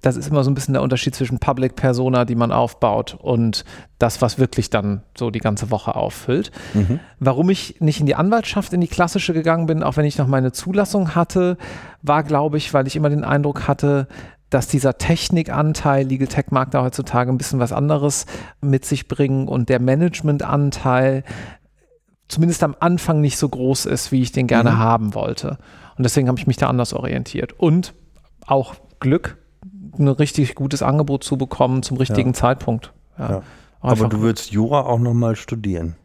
[0.00, 3.64] Das ist immer so ein bisschen der Unterschied zwischen Public Persona, die man aufbaut, und
[3.98, 6.50] das, was wirklich dann so die ganze Woche auffüllt.
[6.72, 7.00] Mhm.
[7.20, 10.26] Warum ich nicht in die Anwaltschaft, in die klassische gegangen bin, auch wenn ich noch
[10.26, 11.58] meine Zulassung hatte,
[12.02, 14.08] war, glaube ich, weil ich immer den Eindruck hatte,
[14.50, 18.24] dass dieser Technikanteil, Legal Tech mag da heutzutage ein bisschen was anderes
[18.62, 21.24] mit sich bringen und der Managementanteil
[22.28, 24.78] zumindest am Anfang nicht so groß ist, wie ich den gerne mhm.
[24.78, 25.58] haben wollte.
[25.96, 27.54] Und deswegen habe ich mich da anders orientiert.
[27.58, 27.94] Und
[28.46, 29.38] auch Glück,
[29.98, 32.34] ein richtig gutes Angebot zu bekommen zum richtigen ja.
[32.34, 32.92] Zeitpunkt.
[33.18, 33.30] Ja.
[33.30, 33.42] Ja.
[33.80, 35.96] Aber du würdest Jura auch nochmal studieren?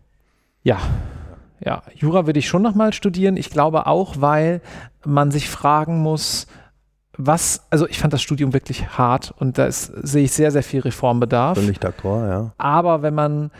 [0.63, 0.79] Ja.
[1.65, 3.37] Ja, Jura würde ich schon nochmal studieren.
[3.37, 4.61] Ich glaube auch, weil
[5.05, 6.47] man sich fragen muss,
[7.15, 10.81] was, also ich fand das Studium wirklich hart und da sehe ich sehr, sehr viel
[10.81, 11.57] Reformbedarf.
[11.57, 12.53] Völlig d'accord, ja.
[12.57, 13.51] Aber wenn man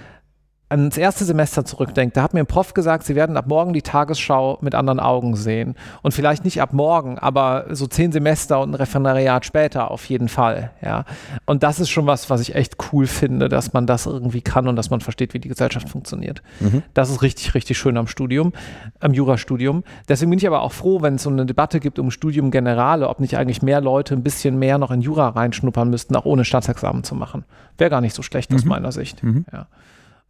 [0.73, 3.83] ans erste Semester zurückdenkt, da hat mir ein Prof gesagt, sie werden ab morgen die
[3.83, 5.75] Tagesschau mit anderen Augen sehen.
[6.01, 10.29] Und vielleicht nicht ab morgen, aber so zehn Semester und ein Referendariat später auf jeden
[10.29, 10.71] Fall.
[10.81, 11.05] Ja.
[11.45, 14.67] Und das ist schon was, was ich echt cool finde, dass man das irgendwie kann
[14.67, 16.41] und dass man versteht, wie die Gesellschaft funktioniert.
[16.59, 16.81] Mhm.
[16.93, 18.51] Das ist richtig, richtig schön am Studium,
[18.99, 19.83] am Jurastudium.
[20.09, 23.07] Deswegen bin ich aber auch froh, wenn es so eine Debatte gibt um Studium Generale,
[23.07, 26.45] ob nicht eigentlich mehr Leute ein bisschen mehr noch in Jura reinschnuppern müssten, auch ohne
[26.45, 27.45] Staatsexamen zu machen.
[27.77, 28.57] Wäre gar nicht so schlecht mhm.
[28.57, 29.21] aus meiner Sicht.
[29.23, 29.45] Mhm.
[29.53, 29.67] Ja.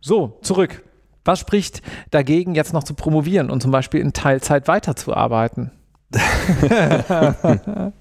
[0.06, 0.84] So, zurück.
[1.24, 1.82] Was spricht
[2.12, 5.72] dagegen, jetzt noch zu promovieren und zum Beispiel in Teilzeit weiterzuarbeiten?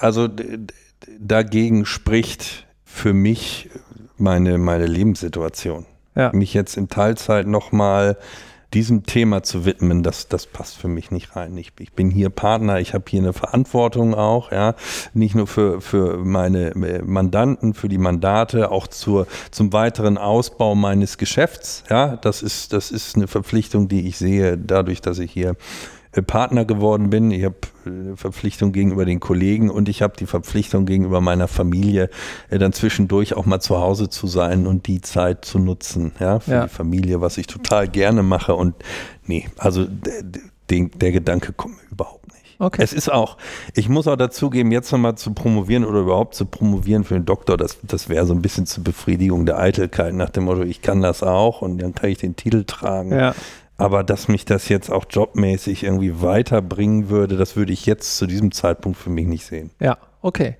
[0.00, 0.28] also
[1.20, 3.68] dagegen spricht für mich
[4.16, 5.84] meine, meine Lebenssituation.
[6.14, 6.32] Ja.
[6.32, 8.16] Mich jetzt in Teilzeit nochmal
[8.74, 11.56] diesem Thema zu widmen, das, das passt für mich nicht rein.
[11.56, 14.74] Ich, ich bin hier Partner, ich habe hier eine Verantwortung auch, ja,
[15.14, 20.74] nicht nur für, für meine äh, Mandanten, für die Mandate, auch zur, zum weiteren Ausbau
[20.74, 21.84] meines Geschäfts.
[21.88, 25.56] Ja, das ist, das ist eine Verpflichtung, die ich sehe, dadurch, dass ich hier
[26.26, 27.30] Partner geworden bin.
[27.30, 27.56] Ich habe
[27.86, 32.10] äh, Verpflichtung gegenüber den Kollegen und ich habe die Verpflichtung gegenüber meiner Familie,
[32.50, 36.40] äh, dann zwischendurch auch mal zu Hause zu sein und die Zeit zu nutzen, ja,
[36.40, 36.62] für Ja.
[36.64, 38.54] die Familie, was ich total gerne mache.
[38.54, 38.74] Und
[39.26, 39.86] nee, also
[40.70, 42.56] den, der Gedanke kommt mir überhaupt nicht.
[42.60, 42.82] Okay.
[42.82, 43.36] Es ist auch,
[43.74, 47.56] ich muss auch dazugeben, jetzt nochmal zu promovieren oder überhaupt zu promovieren für den Doktor,
[47.56, 51.00] das, das wäre so ein bisschen zur Befriedigung der Eitelkeit nach dem Motto, ich kann
[51.00, 53.12] das auch und dann kann ich den Titel tragen.
[53.12, 53.34] Ja.
[53.78, 58.26] Aber dass mich das jetzt auch jobmäßig irgendwie weiterbringen würde, das würde ich jetzt zu
[58.26, 59.70] diesem Zeitpunkt für mich nicht sehen.
[59.80, 60.56] Ja, okay.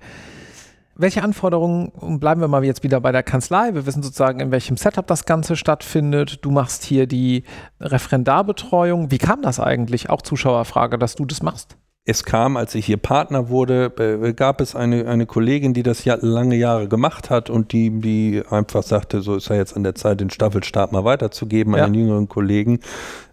[0.95, 4.75] Welche Anforderungen, bleiben wir mal jetzt wieder bei der Kanzlei, wir wissen sozusagen, in welchem
[4.75, 6.43] Setup das Ganze stattfindet.
[6.43, 7.43] Du machst hier die
[7.79, 9.11] Referendarbetreuung.
[9.11, 10.09] Wie kam das eigentlich?
[10.09, 11.77] Auch Zuschauerfrage, dass du das machst.
[12.09, 13.91] Es kam, als ich hier Partner wurde,
[14.35, 18.41] gab es eine, eine Kollegin, die das ja lange Jahre gemacht hat und die, die
[18.49, 21.85] einfach sagte, so ist ja jetzt an der Zeit, den Staffelstab mal weiterzugeben Ja.
[21.85, 22.79] an den jüngeren Kollegen,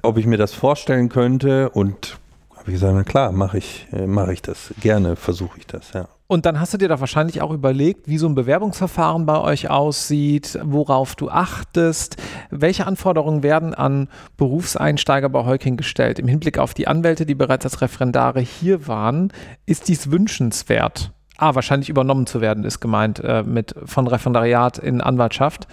[0.02, 2.18] ob ich mir das vorstellen könnte und
[2.54, 5.94] habe ich gesagt, na klar, mache ich, äh, mache ich das gerne, versuche ich das,
[5.94, 6.08] ja.
[6.28, 9.70] Und dann hast du dir da wahrscheinlich auch überlegt, wie so ein Bewerbungsverfahren bei euch
[9.70, 12.16] aussieht, worauf du achtest.
[12.50, 16.18] Welche Anforderungen werden an Berufseinsteiger bei Heuking gestellt?
[16.18, 19.32] Im Hinblick auf die Anwälte, die bereits als Referendare hier waren,
[19.66, 21.12] ist dies wünschenswert?
[21.38, 25.68] Ah, wahrscheinlich übernommen zu werden, ist gemeint äh, mit von Referendariat in Anwaltschaft.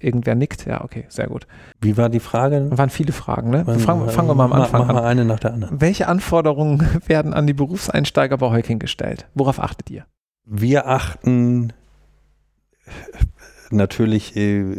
[0.00, 0.64] Irgendwer nickt?
[0.66, 1.46] Ja, okay, sehr gut.
[1.80, 2.68] Wie war die Frage?
[2.70, 3.64] Waren viele Fragen, ne?
[3.64, 4.94] Fangen, fangen wir mal am Mach- Anfang mach an.
[4.94, 5.80] mal eine nach der anderen.
[5.80, 9.26] Welche Anforderungen werden an die Berufseinsteiger bei Heuking gestellt?
[9.34, 10.06] Worauf achtet ihr?
[10.44, 11.72] Wir achten
[13.70, 14.76] natürlich äh,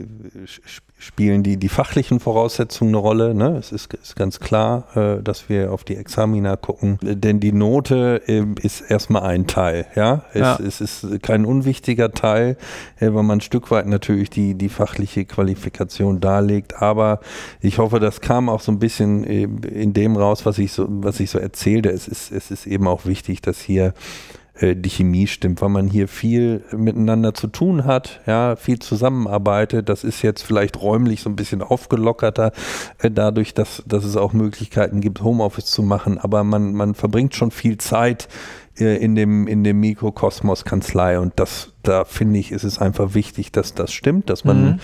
[1.02, 3.34] spielen die, die fachlichen Voraussetzungen eine Rolle.
[3.34, 3.56] Ne?
[3.58, 8.22] Es ist, ist ganz klar, äh, dass wir auf die Examina gucken, denn die Note
[8.28, 9.86] äh, ist erstmal ein Teil.
[9.96, 10.26] Ja?
[10.34, 10.60] Es, Ja.
[10.60, 12.58] es ist kein unwichtiger Teil,
[13.00, 16.82] äh, weil man ein Stück weit natürlich die, die fachliche Qualifikation darlegt.
[16.82, 17.22] Aber
[17.62, 20.86] ich hoffe, das kam auch so ein bisschen äh, in dem raus, was ich so,
[20.90, 21.90] was ich so erzählte.
[21.90, 23.94] Es ist, es ist eben auch wichtig, dass hier
[24.62, 29.90] die Chemie stimmt, weil man hier viel miteinander zu tun hat, ja, viel zusammenarbeitet.
[29.90, 32.52] Das ist jetzt vielleicht räumlich so ein bisschen aufgelockerter,
[32.98, 37.36] äh, dadurch, dass, dass es auch Möglichkeiten gibt, Homeoffice zu machen, aber man, man verbringt
[37.36, 38.28] schon viel Zeit
[38.80, 43.14] äh, in dem, in dem Mikrokosmos Kanzlei und das, da finde ich, ist es einfach
[43.14, 44.80] wichtig, dass das stimmt, dass man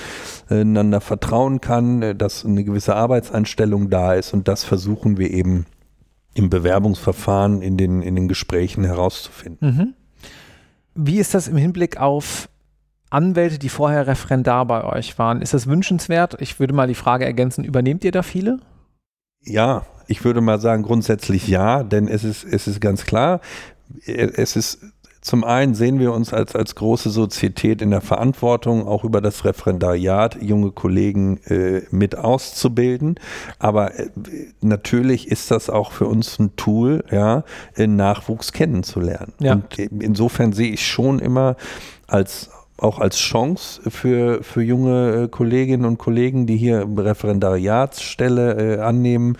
[0.49, 4.33] äh, einander vertrauen kann, äh, dass eine gewisse Arbeitseinstellung da ist.
[4.33, 5.65] Und das versuchen wir eben
[6.35, 9.67] im Bewerbungsverfahren, in den, in den Gesprächen herauszufinden.
[9.67, 9.93] Mhm.
[10.93, 12.49] Wie ist das im Hinblick auf
[13.09, 15.41] Anwälte, die vorher Referendar bei euch waren?
[15.41, 16.39] Ist das wünschenswert?
[16.41, 18.59] Ich würde mal die Frage ergänzen, übernehmt ihr da viele?
[19.41, 23.39] Ja, ich würde mal sagen, grundsätzlich ja, denn es ist, es ist ganz klar,
[24.05, 24.79] äh, es ist
[25.25, 29.43] zum einen sehen wir uns als, als große Sozietät in der Verantwortung, auch über das
[29.43, 33.15] Referendariat junge Kollegen äh, mit auszubilden.
[33.57, 34.09] Aber äh,
[34.61, 37.43] natürlich ist das auch für uns ein Tool, ja,
[37.75, 39.33] äh, Nachwuchs kennenzulernen.
[39.39, 39.53] Ja.
[39.53, 41.55] Und äh, insofern sehe ich schon immer
[42.05, 48.79] als auch als Chance für, für junge äh, Kolleginnen und Kollegen, die hier Referendariatsstelle äh,
[48.79, 49.39] annehmen,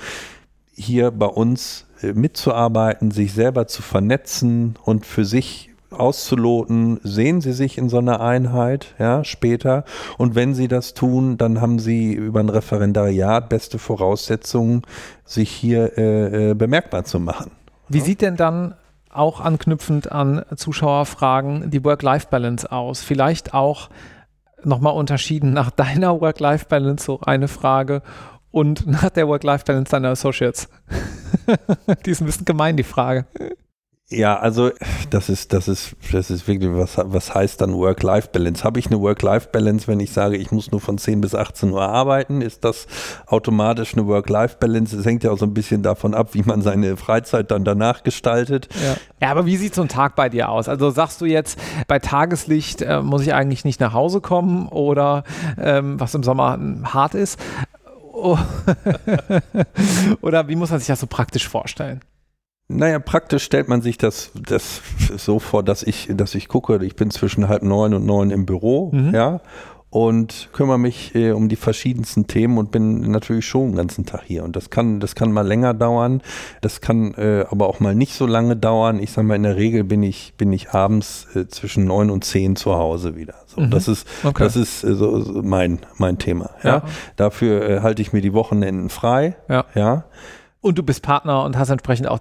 [0.74, 7.78] hier bei uns mitzuarbeiten, sich selber zu vernetzen und für sich auszuloten, sehen sie sich
[7.78, 9.86] in so einer Einheit, ja, später.
[10.18, 14.84] Und wenn sie das tun, dann haben sie über ein Referendariat beste Voraussetzungen,
[15.24, 17.52] sich hier äh, äh, bemerkbar zu machen.
[17.88, 18.76] Wie sieht denn dann
[19.10, 23.02] auch anknüpfend an Zuschauerfragen die Work-Life-Balance aus?
[23.02, 23.90] Vielleicht auch
[24.64, 28.02] nochmal unterschieden nach deiner Work-Life-Balance, so eine Frage,
[28.52, 30.70] und nach der Work-Life-Balance deiner Associates.
[32.06, 33.26] die ist ein bisschen gemein, die Frage.
[34.12, 34.70] Ja, also
[35.10, 38.64] das ist, das ist, das ist wirklich, was, was heißt dann Work-Life-Balance?
[38.64, 41.82] Habe ich eine Work-Life-Balance, wenn ich sage, ich muss nur von 10 bis 18 Uhr
[41.82, 42.42] arbeiten?
[42.42, 42.86] Ist das
[43.26, 44.96] automatisch eine Work-Life-Balance?
[44.96, 48.04] Es hängt ja auch so ein bisschen davon ab, wie man seine Freizeit dann danach
[48.04, 48.70] gestaltet.
[48.76, 48.96] Ja.
[49.22, 50.70] ja, aber wie sieht so ein Tag bei dir aus?
[50.70, 55.24] Also sagst du jetzt, bei Tageslicht äh, muss ich eigentlich nicht nach Hause kommen oder
[55.60, 57.40] ähm, was im Sommer hart ist?
[58.14, 58.38] Oh.
[60.22, 62.02] oder wie muss man sich das so praktisch vorstellen?
[62.68, 64.82] Naja, praktisch stellt man sich das, das
[65.18, 68.46] so vor, dass ich, dass ich gucke, ich bin zwischen halb neun und neun im
[68.46, 69.14] Büro, Mhm.
[69.14, 69.42] ja,
[69.92, 74.24] und kümmere mich äh, um die verschiedensten Themen und bin natürlich schon den ganzen Tag
[74.26, 74.44] hier.
[74.44, 76.22] Und das kann, das kann mal länger dauern,
[76.60, 79.00] das kann äh, aber auch mal nicht so lange dauern.
[79.00, 82.26] Ich sage mal, in der Regel bin ich, bin ich abends äh, zwischen neun und
[82.26, 83.36] zehn zu Hause wieder.
[83.46, 83.70] So, Mhm.
[83.70, 84.44] Das ist, Okay.
[84.44, 86.50] das ist äh, so, so mein, mein Thema.
[86.64, 86.70] Ja.
[86.70, 86.84] Ja.
[87.16, 89.38] Dafür äh, halte ich mir die Wochenenden frei.
[89.48, 89.64] Ja.
[89.76, 90.04] ja.
[90.66, 92.18] Und du bist Partner und hast entsprechend auch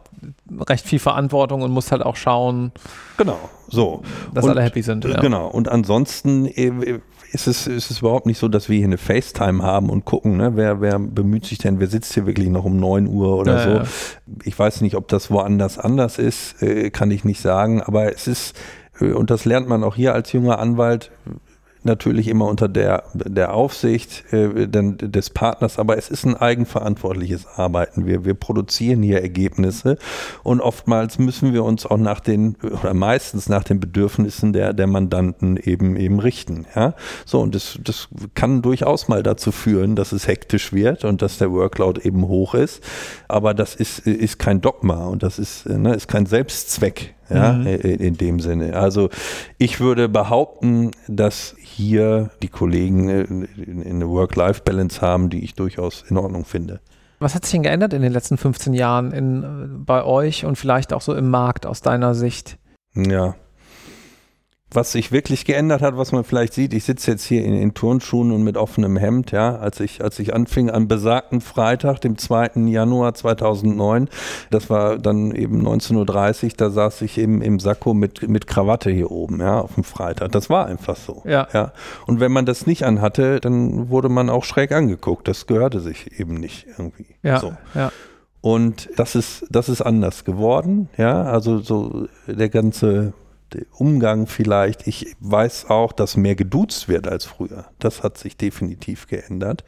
[0.68, 2.72] recht viel Verantwortung und musst halt auch schauen,
[3.16, 3.38] Genau,
[3.68, 4.02] so.
[4.34, 5.06] dass Und, alle happy sind.
[5.06, 5.20] äh, Ja.
[5.22, 5.48] Genau.
[5.48, 7.00] Und ansonsten äh,
[7.32, 10.36] ist es, ist es überhaupt nicht so, dass wir hier eine FaceTime haben und gucken,
[10.36, 13.56] ne, wer, wer bemüht sich denn, wer sitzt hier wirklich noch um 9 Uhr oder
[13.56, 13.70] ja, so.
[13.70, 13.84] Ja.
[14.42, 18.26] Ich weiß nicht, ob das woanders anders ist, äh, kann ich nicht sagen, aber es
[18.26, 18.54] ist,
[19.00, 21.10] und das lernt man auch hier als junger Anwalt,
[21.84, 27.46] natürlich immer unter der, der Aufsicht äh, denn, des Partners, aber es ist ein eigenverantwortliches
[27.46, 28.06] Arbeiten.
[28.06, 29.98] Wir, wir produzieren hier Ergebnisse
[30.42, 34.86] und oftmals müssen wir uns auch nach den, oder meistens nach den Bedürfnissen der, der
[34.86, 36.66] Mandanten eben, eben richten.
[36.74, 36.94] Ja?
[37.24, 41.38] So, und das, das kann durchaus mal dazu führen, dass es hektisch wird und dass
[41.38, 42.82] der Workload eben hoch ist,
[43.28, 47.66] aber das ist, ist kein Dogma und das ist, ne, ist kein Selbstzweck ja, mhm.
[47.66, 48.76] in, in, dem Sinne.
[48.76, 49.10] Also
[49.58, 53.46] ich würde behaupten, dass hier die Kollegen
[53.86, 56.80] eine Work-Life-Balance haben, die ich durchaus in Ordnung finde.
[57.18, 60.92] Was hat sich denn geändert in den letzten 15 Jahren in, bei euch und vielleicht
[60.92, 62.58] auch so im Markt aus deiner Sicht?
[62.94, 63.34] Ja,
[64.74, 67.74] was sich wirklich geändert hat, was man vielleicht sieht, ich sitze jetzt hier in, in,
[67.74, 72.18] Turnschuhen und mit offenem Hemd, ja, als ich, als ich anfing am besagten Freitag, dem
[72.18, 72.52] 2.
[72.66, 74.08] Januar 2009,
[74.50, 78.90] das war dann eben 19.30 Uhr, da saß ich eben im Sakko mit, mit Krawatte
[78.90, 80.32] hier oben, ja, auf dem Freitag.
[80.32, 81.22] Das war einfach so.
[81.24, 81.48] Ja.
[81.52, 81.72] ja.
[82.06, 85.28] Und wenn man das nicht anhatte, dann wurde man auch schräg angeguckt.
[85.28, 87.06] Das gehörte sich eben nicht irgendwie.
[87.22, 87.40] Ja.
[87.40, 87.54] So.
[87.74, 87.90] ja.
[88.40, 93.14] Und das ist, das ist anders geworden, ja, also so der ganze
[93.72, 94.86] Umgang vielleicht.
[94.86, 97.66] Ich weiß auch, dass mehr geduzt wird als früher.
[97.78, 99.64] Das hat sich definitiv geändert.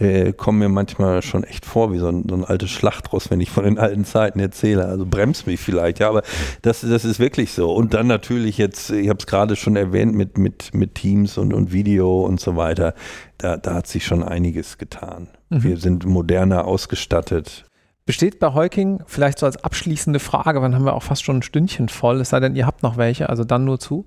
[0.00, 3.38] Äh, kommen mir manchmal schon echt vor wie so ein, so ein altes Schlachtross, wenn
[3.40, 4.86] ich von den alten Zeiten erzähle.
[4.86, 6.22] Also bremst mich vielleicht, ja, aber
[6.62, 7.70] das, das ist wirklich so.
[7.70, 11.52] Und dann natürlich jetzt, ich habe es gerade schon erwähnt, mit, mit, mit Teams und,
[11.52, 12.94] und Video und so weiter.
[13.36, 15.28] Da, da hat sich schon einiges getan.
[15.50, 15.62] Mhm.
[15.64, 17.66] Wir sind moderner ausgestattet.
[18.10, 21.42] Besteht bei Heuking vielleicht so als abschließende Frage, wann haben wir auch fast schon ein
[21.42, 24.04] Stündchen voll, es sei denn, ihr habt noch welche, also dann nur zu.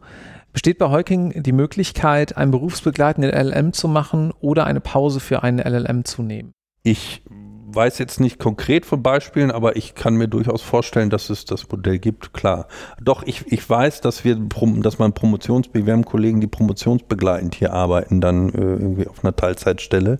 [0.51, 5.59] Besteht bei Heuking die Möglichkeit, einen berufsbegleitenden LLM zu machen oder eine Pause für einen
[5.59, 6.51] LLM zu nehmen?
[6.83, 11.45] Ich weiß jetzt nicht konkret von Beispielen, aber ich kann mir durchaus vorstellen, dass es
[11.45, 12.67] das Modell gibt, klar.
[13.01, 17.71] Doch, ich, ich weiß, dass wir, dass man Promotions, wir haben Kollegen, die promotionsbegleitend hier
[17.71, 20.19] arbeiten, dann äh, irgendwie auf einer Teilzeitstelle.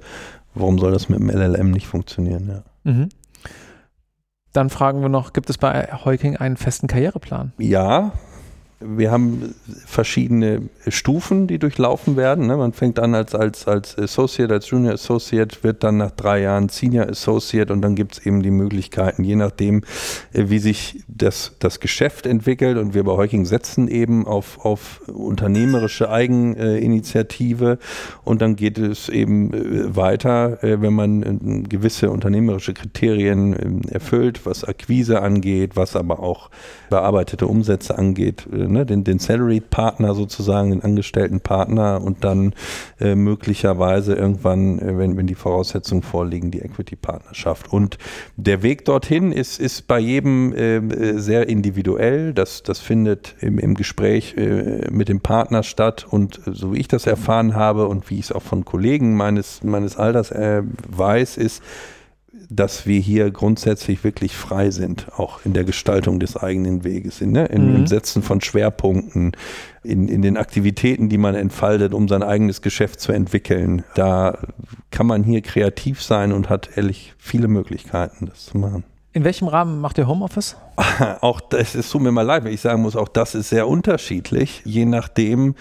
[0.55, 2.63] Warum soll das mit dem LLM nicht funktionieren, ja.
[2.89, 3.09] Mhm.
[4.53, 7.53] Dann fragen wir noch, gibt es bei Heuking einen festen Karriereplan?
[7.57, 8.11] Ja,
[8.85, 9.55] wir haben
[9.85, 12.47] verschiedene Stufen, die durchlaufen werden.
[12.47, 12.57] Ne?
[12.57, 16.69] Man fängt an als, als, als Associate, als Junior Associate, wird dann nach drei Jahren
[16.69, 19.83] Senior Associate und dann gibt es eben die Möglichkeiten, je nachdem,
[20.33, 22.77] äh, wie sich das, das Geschäft entwickelt.
[22.77, 27.79] Und wir bei Heuking setzen eben auf, auf unternehmerische Eigeninitiative
[28.23, 34.45] und dann geht es eben äh, weiter, äh, wenn man gewisse unternehmerische Kriterien ähm, erfüllt,
[34.45, 36.49] was Akquise angeht, was aber auch
[36.89, 42.53] bearbeitete Umsätze angeht ne, den, den Salary-Partner sozusagen, den Angestellten-Partner und dann
[42.99, 47.71] äh, möglicherweise irgendwann, äh, wenn, wenn die Voraussetzungen vorliegen, die Equity-Partnerschaft.
[47.71, 47.97] Und
[48.35, 52.33] der Weg dorthin ist, ist bei jedem äh, äh sehr individuell.
[52.33, 56.79] Das, das findet im, im Gespräch äh, mit dem Partner statt und äh, so wie
[56.79, 61.37] ich das erfahren habe und wie ich es auch von Kollegen meines, meines Alters weiß,
[61.37, 61.61] ist,
[62.55, 67.31] dass wir hier grundsätzlich wirklich frei sind, auch in der Gestaltung des eigenen Weges, in,
[67.31, 67.45] ne?
[67.45, 67.75] in, mhm.
[67.77, 69.31] im Setzen von Schwerpunkten,
[69.83, 73.83] in, in den Aktivitäten, die man entfaltet, um sein eigenes Geschäft zu entwickeln.
[73.95, 74.37] Da
[74.91, 78.83] kann man hier kreativ sein und hat ehrlich viele Möglichkeiten, das zu machen.
[79.15, 80.57] In welchem Rahmen macht ihr Homeoffice?
[81.21, 83.67] Auch das, es tut mir mal leid, wenn ich sagen muss, auch das ist sehr
[83.67, 85.53] unterschiedlich, je nachdem,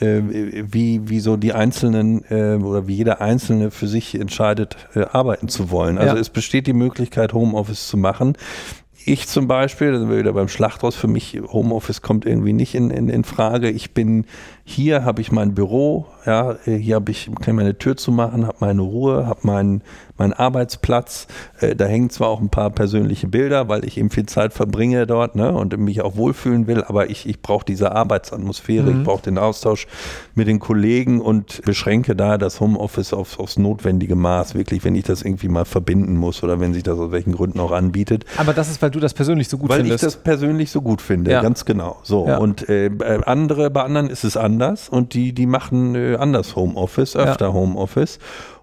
[0.00, 5.48] wie, wie so die Einzelnen äh, oder wie jeder Einzelne für sich entscheidet, äh, arbeiten
[5.48, 5.98] zu wollen.
[5.98, 6.20] Also ja.
[6.20, 8.36] es besteht die Möglichkeit, Homeoffice zu machen.
[9.08, 12.74] Ich zum Beispiel, da sind wir wieder beim Schlachthaus, für mich Homeoffice kommt irgendwie nicht
[12.74, 13.70] in, in, in Frage.
[13.70, 14.26] Ich bin
[14.68, 18.56] hier, habe ich mein Büro, ja, hier habe ich, kann meine Tür zu machen, habe
[18.58, 19.82] meine Ruhe, habe meinen
[20.18, 21.28] mein Arbeitsplatz.
[21.60, 25.06] Äh, da hängen zwar auch ein paar persönliche Bilder, weil ich eben viel Zeit verbringe
[25.06, 28.98] dort ne, und mich auch wohlfühlen will, aber ich, ich brauche diese Arbeitsatmosphäre, mhm.
[28.98, 29.86] ich brauche den Austausch
[30.34, 35.04] mit den Kollegen und beschränke da das Homeoffice aufs, aufs notwendige Maß, wirklich, wenn ich
[35.04, 38.24] das irgendwie mal verbinden muss oder wenn sich das aus welchen Gründen auch anbietet.
[38.36, 40.02] Aber das ist, weil du das persönlich so gut weil findest.
[40.02, 41.40] Weil ich das persönlich so gut finde, ja.
[41.40, 41.98] ganz genau.
[42.02, 42.38] So, ja.
[42.38, 42.90] und äh,
[43.26, 44.55] andere, bei anderen ist es anders
[44.88, 47.52] und die, die machen äh, anders Homeoffice, öfter ja.
[47.52, 48.18] Homeoffice.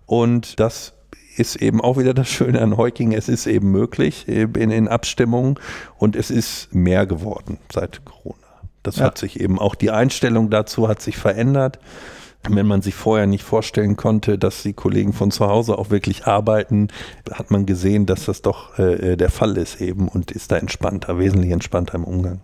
[0.05, 0.93] Und das
[1.37, 3.13] ist eben auch wieder das Schöne an Heuking.
[3.13, 5.59] Es ist eben möglich in, in Abstimmung
[5.97, 8.37] und es ist mehr geworden seit Corona.
[8.83, 9.05] Das ja.
[9.05, 11.79] hat sich eben auch die Einstellung dazu hat sich verändert.
[12.49, 16.27] Wenn man sich vorher nicht vorstellen konnte, dass die Kollegen von zu Hause auch wirklich
[16.27, 16.89] arbeiten,
[17.31, 21.17] hat man gesehen, dass das doch äh, der Fall ist eben und ist da entspannter,
[21.17, 22.41] wesentlich entspannter im Umgang.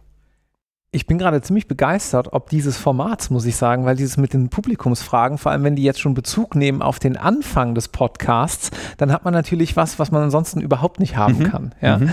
[0.91, 4.49] Ich bin gerade ziemlich begeistert, ob dieses Formats, muss ich sagen, weil dieses mit den
[4.49, 9.11] Publikumsfragen, vor allem wenn die jetzt schon Bezug nehmen auf den Anfang des Podcasts, dann
[9.11, 11.43] hat man natürlich was, was man ansonsten überhaupt nicht haben Mhm.
[11.43, 11.75] kann.
[11.79, 11.97] Ja?
[11.99, 12.09] Mhm.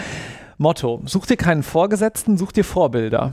[0.59, 3.33] Motto: Such dir keinen Vorgesetzten, such dir Vorbilder.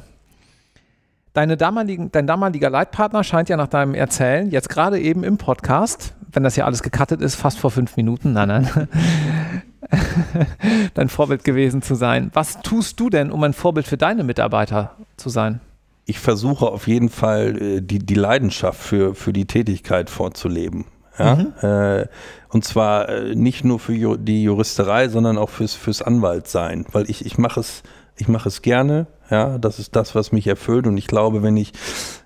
[1.34, 6.14] Deine damaligen, dein damaliger Leitpartner scheint ja nach deinem Erzählen jetzt gerade eben im Podcast,
[6.32, 8.88] wenn das ja alles gecuttet ist, fast vor fünf Minuten, nein, nein,
[10.94, 12.32] dein Vorbild gewesen zu sein.
[12.34, 15.60] Was tust du denn, um ein Vorbild für deine Mitarbeiter zu sein?
[16.06, 20.86] ich versuche auf jeden Fall äh, die, die Leidenschaft für, für die Tätigkeit vorzuleben.
[21.18, 21.36] Ja?
[21.36, 21.54] Mhm.
[21.62, 22.08] Äh,
[22.50, 26.86] und zwar äh, nicht nur für Ju die Juristerei, sondern auch fürs, fürs Anwaltsein.
[26.92, 27.84] Weil ich, ich mache es,
[28.18, 29.08] ich mache es gerne.
[29.30, 30.86] Ja, das ist das, was mich erfüllt.
[30.86, 31.72] Und ich glaube, wenn ich,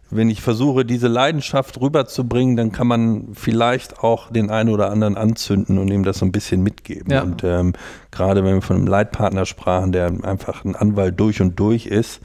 [0.09, 5.17] wenn ich versuche, diese Leidenschaft rüberzubringen, dann kann man vielleicht auch den einen oder anderen
[5.17, 7.11] anzünden und ihm das so ein bisschen mitgeben.
[7.11, 7.23] Ja.
[7.23, 7.73] Und ähm,
[8.11, 12.21] gerade wenn wir von einem Leitpartner sprachen, der einfach ein Anwalt durch und durch ist,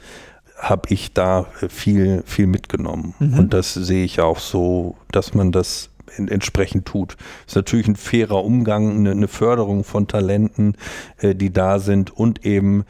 [0.57, 3.15] habe ich da viel, viel mitgenommen.
[3.19, 3.39] Mhm.
[3.39, 7.17] Und das sehe ich auch so, dass man das en- entsprechend tut.
[7.45, 10.75] Ist natürlich ein fairer Umgang, eine, eine Förderung von Talenten,
[11.17, 12.85] äh, die da sind und eben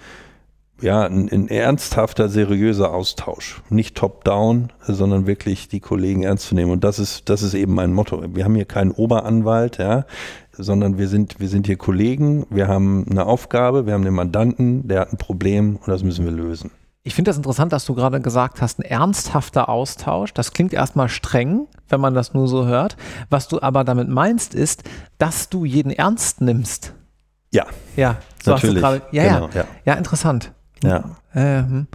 [0.84, 3.62] ja, ein, ein ernsthafter, seriöser Austausch.
[3.70, 6.72] Nicht top-down, sondern wirklich die Kollegen ernst zu nehmen.
[6.72, 8.22] Und das ist, das ist eben mein Motto.
[8.36, 10.06] Wir haben hier keinen Oberanwalt, ja,
[10.52, 14.88] sondern wir sind, wir sind hier Kollegen, wir haben eine Aufgabe, wir haben den Mandanten,
[14.88, 16.70] der hat ein Problem und das müssen wir lösen.
[17.06, 20.34] Ich finde das interessant, dass du gerade gesagt hast, ein ernsthafter Austausch.
[20.34, 22.98] Das klingt erstmal streng, wenn man das nur so hört.
[23.30, 24.84] Was du aber damit meinst, ist,
[25.18, 26.94] dass du jeden ernst nimmst.
[27.52, 27.66] Ja,
[27.96, 28.82] Ja, so hast du natürlich.
[28.82, 29.02] gerade.
[29.12, 29.66] Ja, genau, ja, ja.
[29.86, 30.54] ja, interessant.
[30.84, 31.18] Ja.
[31.34, 31.88] Ähm,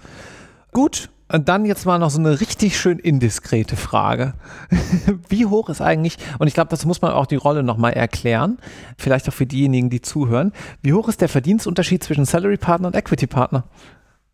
[0.73, 4.35] gut, und dann jetzt mal noch so eine richtig schön indiskrete Frage.
[5.29, 8.59] Wie hoch ist eigentlich, und ich glaube, das muss man auch die Rolle nochmal erklären,
[8.97, 12.97] vielleicht auch für diejenigen, die zuhören, wie hoch ist der Verdienstunterschied zwischen Salary Partner und
[12.97, 13.65] Equity Partner?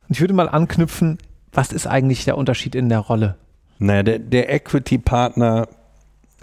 [0.08, 1.18] Und ich würde mal anknüpfen,
[1.52, 3.36] was ist eigentlich der Unterschied in der Rolle?
[3.78, 5.68] Naja, der, der Equity-Partner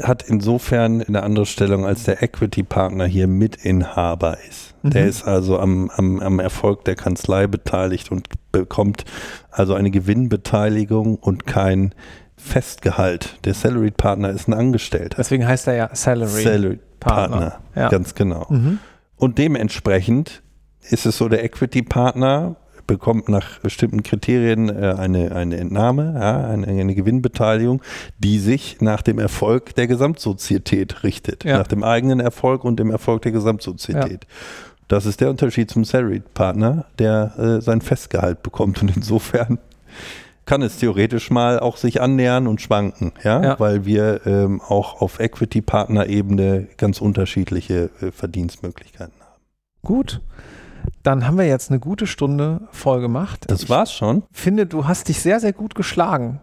[0.03, 4.73] hat insofern eine andere Stellung, als der Equity-Partner hier Mitinhaber ist.
[4.83, 5.09] Der Mhm.
[5.09, 9.05] ist also am, am, am Erfolg der Kanzlei beteiligt und bekommt
[9.51, 11.93] also eine Gewinnbeteiligung und kein
[12.35, 13.37] Festgehalt.
[13.45, 15.17] Der Salaried-Partner ist ein Angestellter.
[15.17, 16.41] Deswegen heißt er ja Salary.
[16.43, 17.89] Salaried-Partner, Partner, ja.
[17.89, 18.47] ganz genau.
[18.49, 18.79] Mhm.
[19.15, 20.41] Und dementsprechend
[20.89, 22.55] ist es so, der Equity-Partner
[22.91, 27.81] bekommt nach bestimmten Kriterien äh, eine, eine Entnahme, ja, eine, eine Gewinnbeteiligung,
[28.19, 31.45] die sich nach dem Erfolg der Gesamtsozietät richtet.
[31.45, 31.57] Ja.
[31.59, 34.27] Nach dem eigenen Erfolg und dem Erfolg der Gesamtsozietät.
[34.89, 38.81] Das ist der Unterschied zum Salaried-Partner, der äh, sein Festgehalt bekommt.
[38.81, 39.57] Und insofern
[40.45, 43.59] kann es theoretisch mal auch sich annähern und schwanken, ja, Ja.
[43.59, 49.41] weil wir ähm, auch auf Equity-Partner-Ebene ganz unterschiedliche äh, Verdienstmöglichkeiten haben.
[49.81, 50.19] Gut.
[51.03, 53.45] Dann haben wir jetzt eine gute Stunde voll gemacht.
[53.47, 54.23] Das war's schon.
[54.33, 56.39] Ich finde, du hast dich sehr, sehr gut geschlagen.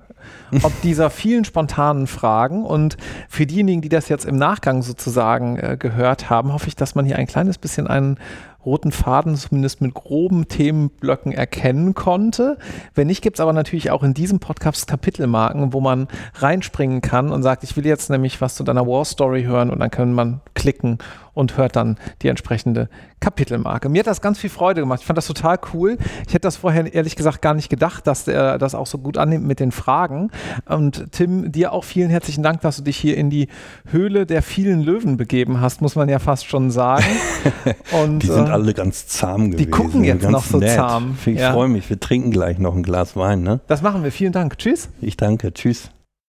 [0.62, 2.97] Ob dieser vielen spontanen Fragen und
[3.28, 7.05] für diejenigen, die das jetzt im Nachgang sozusagen äh, gehört haben, hoffe ich, dass man
[7.05, 8.18] hier ein kleines bisschen einen
[8.64, 12.59] roten Faden zumindest mit groben Themenblöcken erkennen konnte.
[12.95, 17.30] Wenn nicht, gibt es aber natürlich auch in diesem Podcast Kapitelmarken, wo man reinspringen kann
[17.30, 20.12] und sagt, ich will jetzt nämlich was zu deiner War Story hören und dann kann
[20.12, 20.99] man klicken
[21.39, 22.89] und hört dann die entsprechende
[23.20, 23.89] Kapitelmarke.
[23.89, 25.01] Mir hat das ganz viel Freude gemacht.
[25.01, 25.97] Ich fand das total cool.
[26.26, 29.16] Ich hätte das vorher ehrlich gesagt gar nicht gedacht, dass er das auch so gut
[29.18, 30.30] annimmt mit den Fragen.
[30.66, 33.49] Und Tim, dir auch vielen herzlichen Dank, dass du dich hier in die
[33.91, 37.05] Höhle der vielen Löwen begeben hast, muss man ja fast schon sagen.
[38.03, 39.70] Und, Die sind äh, alle ganz zahm gewesen.
[39.70, 40.74] gucken jetzt ganz noch so nett.
[40.74, 41.16] zahm.
[41.24, 41.53] Ich Ja.
[41.53, 41.89] freue mich.
[41.89, 43.43] Wir trinken gleich noch ein Glas Wein.
[43.43, 43.61] Ne?
[43.68, 44.11] das machen wir.
[44.12, 44.59] Vielen Dank.
[44.59, 44.89] Tschüss.
[45.01, 45.53] Ich danke.
[45.55, 45.91] Tschüss.